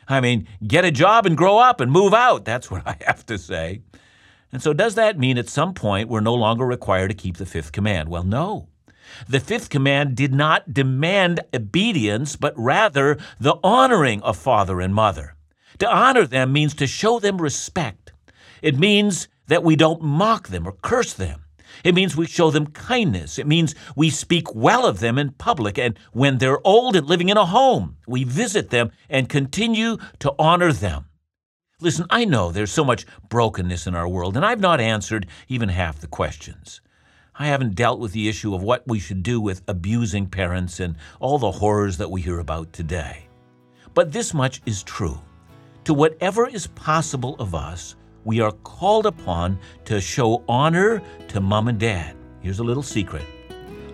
I 0.09 0.21
mean, 0.21 0.49
get 0.67 0.85
a 0.85 0.91
job 0.91 1.27
and 1.27 1.37
grow 1.37 1.59
up 1.59 1.81
and 1.81 1.91
move 1.91 2.13
out. 2.13 2.45
That's 2.45 2.71
what 2.71 2.83
I 2.87 2.97
have 3.07 3.25
to 3.27 3.39
say. 3.39 3.83
And 4.53 4.61
so, 4.61 4.73
does 4.73 4.97
that 4.97 5.19
mean 5.19 5.39
at 5.39 5.49
some 5.49 5.75
point 5.75 6.09
we're 6.09 6.21
no 6.21 6.35
longer 6.35 6.67
required 6.67 7.09
to 7.09 7.15
keep 7.15 7.37
the 7.37 7.47
fifth 7.47 7.71
command? 7.71 8.09
Well, 8.09 8.25
no. 8.25 8.69
The 9.29 9.41
fifth 9.41 9.71
command 9.71 10.17
did 10.17 10.35
not 10.35 10.73
demand 10.73 11.41
obedience, 11.55 12.37
but 12.37 12.55
rather 12.57 13.19
the 13.39 13.59
honoring 13.63 14.23
of 14.23 14.37
father 14.37 14.81
and 14.81 14.95
mother. 14.95 15.37
To 15.79 15.89
honor 15.89 16.27
them 16.27 16.53
means 16.53 16.75
to 16.75 16.87
show 16.87 17.19
them 17.19 17.41
respect. 17.41 18.13
It 18.63 18.79
means 18.79 19.29
that 19.49 19.65
we 19.65 19.77
don't 19.77 20.03
mock 20.03 20.49
them 20.49 20.67
or 20.67 20.73
curse 20.73 21.13
them. 21.13 21.45
It 21.85 21.95
means 21.95 22.17
we 22.17 22.27
show 22.27 22.51
them 22.51 22.67
kindness. 22.67 23.39
It 23.39 23.47
means 23.47 23.75
we 23.97 24.11
speak 24.11 24.55
well 24.55 24.87
of 24.87 25.01
them 25.01 25.19
in 25.19 25.33
public. 25.33 25.79
And 25.79 25.99
when 26.13 26.39
they're 26.39 26.67
old 26.67 26.97
and 26.97 27.07
living 27.07 27.29
in 27.29 27.37
a 27.37 27.47
home, 27.47 27.97
we 28.07 28.25
visit 28.25 28.71
them 28.71 28.91
and 29.09 29.29
continue 29.29 29.97
to 30.19 30.35
honor 30.39 30.73
them. 30.73 31.07
Listen, 31.81 32.07
I 32.11 32.27
know 32.27 32.53
there's 32.53 32.73
so 32.73 32.85
much 32.85 33.07
brokenness 33.31 33.87
in 33.87 33.95
our 33.95 34.07
world, 34.07 34.37
and 34.37 34.45
I've 34.45 34.61
not 34.61 34.81
answered 34.81 35.27
even 35.49 35.71
half 35.71 35.99
the 35.99 36.07
questions. 36.07 36.83
I 37.35 37.47
haven't 37.47 37.75
dealt 37.75 38.01
with 38.01 38.13
the 38.13 38.29
issue 38.29 38.55
of 38.55 38.63
what 38.63 38.87
we 38.87 38.99
should 38.99 39.23
do 39.23 39.41
with 39.41 39.63
abusing 39.67 40.27
parents 40.27 40.79
and 40.79 40.97
all 41.21 41.39
the 41.39 41.51
horrors 41.51 41.97
that 41.97 42.11
we 42.11 42.21
hear 42.21 42.39
about 42.39 42.75
today. 42.75 43.29
But 43.95 44.13
this 44.13 44.35
much 44.35 44.61
is 44.67 44.83
true. 44.83 45.19
To 45.85 45.95
whatever 45.95 46.47
is 46.47 46.67
possible 46.67 47.37
of 47.39 47.55
us, 47.55 47.97
we 48.25 48.41
are 48.41 48.53
called 48.53 49.07
upon 49.07 49.59
to 49.85 50.01
show 50.01 50.45
honor 50.49 51.03
to 51.29 51.41
mom 51.41 51.69
and 51.69 51.79
dad. 51.79 52.17
Here's 52.41 52.59
a 52.59 52.65
little 52.65 52.83
secret 52.83 53.25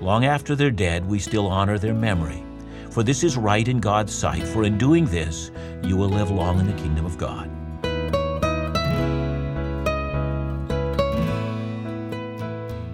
long 0.00 0.24
after 0.26 0.54
they're 0.54 0.70
dead, 0.70 1.06
we 1.06 1.18
still 1.18 1.46
honor 1.46 1.78
their 1.78 1.94
memory. 1.94 2.44
For 2.90 3.02
this 3.02 3.24
is 3.24 3.36
right 3.36 3.66
in 3.66 3.80
God's 3.80 4.14
sight, 4.14 4.42
for 4.42 4.64
in 4.64 4.78
doing 4.78 5.06
this, 5.06 5.50
you 5.82 5.96
will 5.96 6.08
live 6.08 6.30
long 6.30 6.60
in 6.60 6.66
the 6.66 6.72
kingdom 6.74 7.04
of 7.06 7.18
God. 7.18 7.50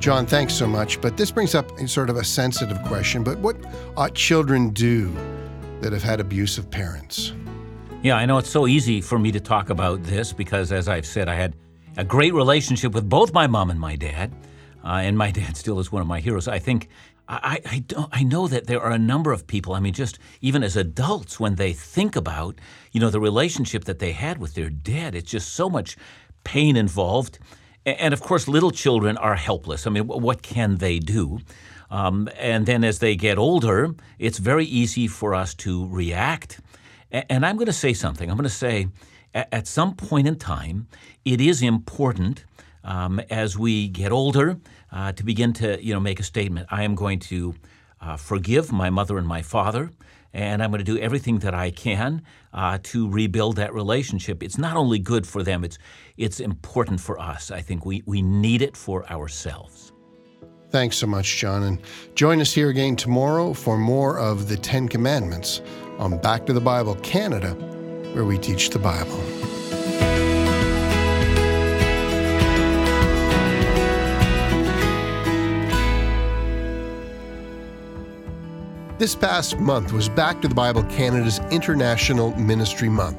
John, 0.00 0.26
thanks 0.26 0.52
so 0.52 0.66
much. 0.66 1.00
But 1.00 1.16
this 1.16 1.30
brings 1.30 1.54
up 1.54 1.78
sort 1.86 2.10
of 2.10 2.16
a 2.16 2.24
sensitive 2.24 2.82
question. 2.82 3.22
But 3.22 3.38
what 3.38 3.56
ought 3.96 4.14
children 4.16 4.70
do 4.70 5.14
that 5.80 5.92
have 5.92 6.02
had 6.02 6.18
abusive 6.18 6.68
parents? 6.68 7.32
Yeah, 8.02 8.16
I 8.16 8.26
know 8.26 8.38
it's 8.38 8.50
so 8.50 8.66
easy 8.66 9.00
for 9.00 9.16
me 9.16 9.30
to 9.30 9.38
talk 9.38 9.70
about 9.70 10.02
this 10.02 10.32
because, 10.32 10.72
as 10.72 10.88
I've 10.88 11.06
said, 11.06 11.28
I 11.28 11.36
had 11.36 11.54
a 11.96 12.02
great 12.02 12.34
relationship 12.34 12.94
with 12.94 13.08
both 13.08 13.32
my 13.32 13.46
mom 13.46 13.70
and 13.70 13.78
my 13.78 13.94
dad, 13.94 14.32
uh, 14.84 15.02
and 15.04 15.16
my 15.16 15.30
dad 15.40 15.56
still 15.56 15.78
is 15.78 15.92
one 15.92 16.02
of 16.02 16.08
my 16.08 16.18
heroes. 16.18 16.48
I 16.48 16.58
think 16.58 16.88
I, 17.28 17.60
I, 17.64 17.78
don't, 17.78 18.08
I 18.10 18.24
know 18.24 18.48
that 18.48 18.66
there 18.66 18.80
are 18.80 18.90
a 18.90 18.98
number 18.98 19.30
of 19.30 19.46
people. 19.46 19.74
I 19.74 19.78
mean, 19.78 19.92
just 19.92 20.18
even 20.40 20.64
as 20.64 20.76
adults, 20.76 21.38
when 21.38 21.54
they 21.54 21.72
think 21.72 22.16
about 22.16 22.58
you 22.90 22.98
know 23.00 23.08
the 23.08 23.20
relationship 23.20 23.84
that 23.84 24.00
they 24.00 24.10
had 24.10 24.38
with 24.38 24.54
their 24.54 24.68
dad, 24.68 25.14
it's 25.14 25.30
just 25.30 25.52
so 25.52 25.70
much 25.70 25.96
pain 26.42 26.76
involved. 26.76 27.38
And 27.86 28.12
of 28.12 28.20
course, 28.20 28.48
little 28.48 28.72
children 28.72 29.16
are 29.16 29.36
helpless. 29.36 29.86
I 29.86 29.90
mean, 29.90 30.08
what 30.08 30.42
can 30.42 30.78
they 30.78 30.98
do? 30.98 31.38
Um, 31.88 32.28
and 32.36 32.66
then 32.66 32.82
as 32.82 32.98
they 32.98 33.14
get 33.14 33.38
older, 33.38 33.94
it's 34.18 34.38
very 34.38 34.64
easy 34.64 35.06
for 35.06 35.36
us 35.36 35.54
to 35.56 35.86
react. 35.86 36.60
And 37.12 37.46
I'm 37.46 37.56
going 37.56 37.66
to 37.66 37.72
say 37.72 37.92
something. 37.92 38.28
I'm 38.30 38.36
going 38.36 38.44
to 38.44 38.50
say 38.50 38.88
at 39.34 39.66
some 39.66 39.94
point 39.94 40.26
in 40.26 40.36
time, 40.36 40.88
it 41.24 41.40
is 41.40 41.62
important 41.62 42.44
um, 42.84 43.20
as 43.30 43.56
we 43.56 43.88
get 43.88 44.10
older 44.10 44.58
uh, 44.90 45.12
to 45.12 45.24
begin 45.24 45.52
to 45.54 45.82
you 45.84 45.94
know 45.94 46.00
make 46.00 46.18
a 46.20 46.24
statement. 46.24 46.66
I 46.70 46.82
am 46.82 46.94
going 46.94 47.20
to 47.20 47.54
uh, 48.00 48.16
forgive 48.16 48.72
my 48.72 48.90
mother 48.90 49.18
and 49.18 49.26
my 49.26 49.42
father 49.42 49.90
and 50.34 50.62
I'm 50.62 50.70
going 50.70 50.84
to 50.84 50.84
do 50.84 50.98
everything 50.98 51.40
that 51.40 51.54
I 51.54 51.70
can 51.70 52.22
uh, 52.52 52.78
to 52.84 53.08
rebuild 53.08 53.56
that 53.56 53.74
relationship. 53.74 54.42
It's 54.42 54.58
not 54.58 54.76
only 54.76 54.98
good 54.98 55.26
for 55.26 55.42
them; 55.42 55.64
it's 55.64 55.78
it's 56.16 56.40
important 56.40 57.00
for 57.00 57.18
us. 57.18 57.50
I 57.50 57.60
think 57.60 57.84
we 57.84 58.02
we 58.06 58.22
need 58.22 58.62
it 58.62 58.76
for 58.76 59.08
ourselves. 59.10 59.92
Thanks 60.70 60.96
so 60.96 61.06
much, 61.06 61.36
John, 61.36 61.64
and 61.64 61.82
join 62.14 62.40
us 62.40 62.52
here 62.52 62.70
again 62.70 62.96
tomorrow 62.96 63.52
for 63.52 63.76
more 63.76 64.18
of 64.18 64.48
the 64.48 64.56
Ten 64.56 64.88
Commandments 64.88 65.60
on 65.98 66.18
Back 66.18 66.46
to 66.46 66.52
the 66.52 66.60
Bible 66.60 66.94
Canada, 66.96 67.50
where 68.14 68.24
we 68.24 68.38
teach 68.38 68.70
the 68.70 68.78
Bible. 68.78 69.18
This 78.98 79.16
past 79.16 79.58
month 79.58 79.92
was 79.92 80.08
Back 80.08 80.40
to 80.42 80.48
the 80.48 80.54
Bible 80.54 80.84
Canada's 80.84 81.40
International 81.50 82.32
Ministry 82.36 82.88
Month. 82.88 83.18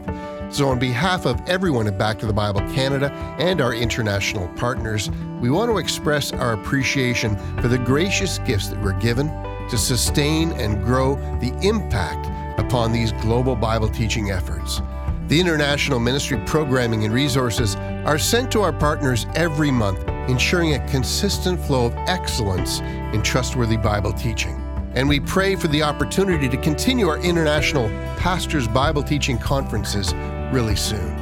So, 0.49 0.69
on 0.69 0.79
behalf 0.79 1.25
of 1.25 1.41
everyone 1.49 1.87
at 1.87 1.97
Back 1.97 2.19
to 2.19 2.25
the 2.25 2.31
Bible 2.31 2.61
Canada 2.73 3.11
and 3.37 3.59
our 3.59 3.73
international 3.73 4.47
partners, 4.55 5.09
we 5.41 5.49
want 5.49 5.69
to 5.69 5.79
express 5.79 6.31
our 6.31 6.53
appreciation 6.53 7.35
for 7.59 7.67
the 7.67 7.77
gracious 7.77 8.37
gifts 8.39 8.69
that 8.69 8.81
were 8.81 8.93
given 8.93 9.27
to 9.69 9.77
sustain 9.77 10.51
and 10.53 10.83
grow 10.85 11.15
the 11.41 11.53
impact 11.67 12.27
upon 12.57 12.91
these 12.91 13.11
global 13.13 13.55
Bible 13.55 13.89
teaching 13.89 14.31
efforts. 14.31 14.81
The 15.27 15.39
international 15.39 15.99
ministry 15.99 16.41
programming 16.45 17.05
and 17.05 17.13
resources 17.13 17.75
are 18.05 18.19
sent 18.19 18.51
to 18.51 18.61
our 18.61 18.73
partners 18.73 19.25
every 19.35 19.71
month, 19.71 20.07
ensuring 20.29 20.73
a 20.73 20.87
consistent 20.87 21.59
flow 21.59 21.85
of 21.85 21.95
excellence 22.07 22.79
in 23.13 23.21
trustworthy 23.21 23.77
Bible 23.77 24.13
teaching 24.13 24.63
and 24.95 25.09
we 25.09 25.19
pray 25.19 25.55
for 25.55 25.67
the 25.67 25.81
opportunity 25.81 26.47
to 26.47 26.57
continue 26.57 27.07
our 27.07 27.17
international 27.19 27.89
Pastors 28.17 28.67
Bible 28.67 29.01
Teaching 29.01 29.37
Conferences 29.37 30.13
really 30.53 30.75
soon. 30.75 31.17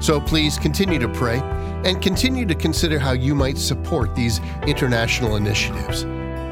So 0.00 0.20
please 0.20 0.58
continue 0.58 0.98
to 0.98 1.08
pray 1.08 1.40
and 1.84 2.02
continue 2.02 2.44
to 2.46 2.54
consider 2.54 2.98
how 2.98 3.12
you 3.12 3.34
might 3.34 3.56
support 3.56 4.14
these 4.14 4.40
international 4.66 5.36
initiatives. 5.36 6.04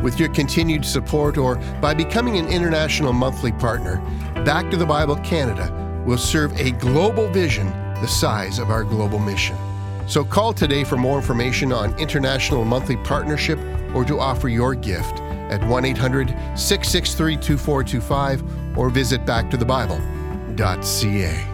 With 0.02 0.18
your 0.18 0.30
continued 0.30 0.84
support 0.84 1.38
or 1.38 1.56
by 1.80 1.94
becoming 1.94 2.36
an 2.36 2.48
international 2.48 3.12
monthly 3.12 3.52
partner, 3.52 4.02
Back 4.44 4.70
to 4.72 4.76
the 4.76 4.84
Bible 4.84 5.14
Canada 5.16 5.72
will 6.04 6.18
serve 6.18 6.52
a 6.58 6.72
global 6.72 7.28
vision 7.28 7.68
the 8.00 8.08
size 8.08 8.58
of 8.58 8.70
our 8.70 8.82
global 8.82 9.20
mission. 9.20 9.56
So 10.08 10.24
call 10.24 10.52
today 10.52 10.82
for 10.82 10.96
more 10.96 11.16
information 11.16 11.72
on 11.72 11.96
international 11.96 12.64
monthly 12.64 12.96
partnership 12.96 13.60
or 13.94 14.04
to 14.04 14.18
offer 14.18 14.48
your 14.48 14.74
gift 14.74 15.20
at 15.20 15.64
1 15.68 15.84
800 15.84 16.30
663 16.58 17.36
2425 17.36 18.76
or 18.76 18.90
visit 18.90 19.24
backtothebible.ca. 19.24 21.51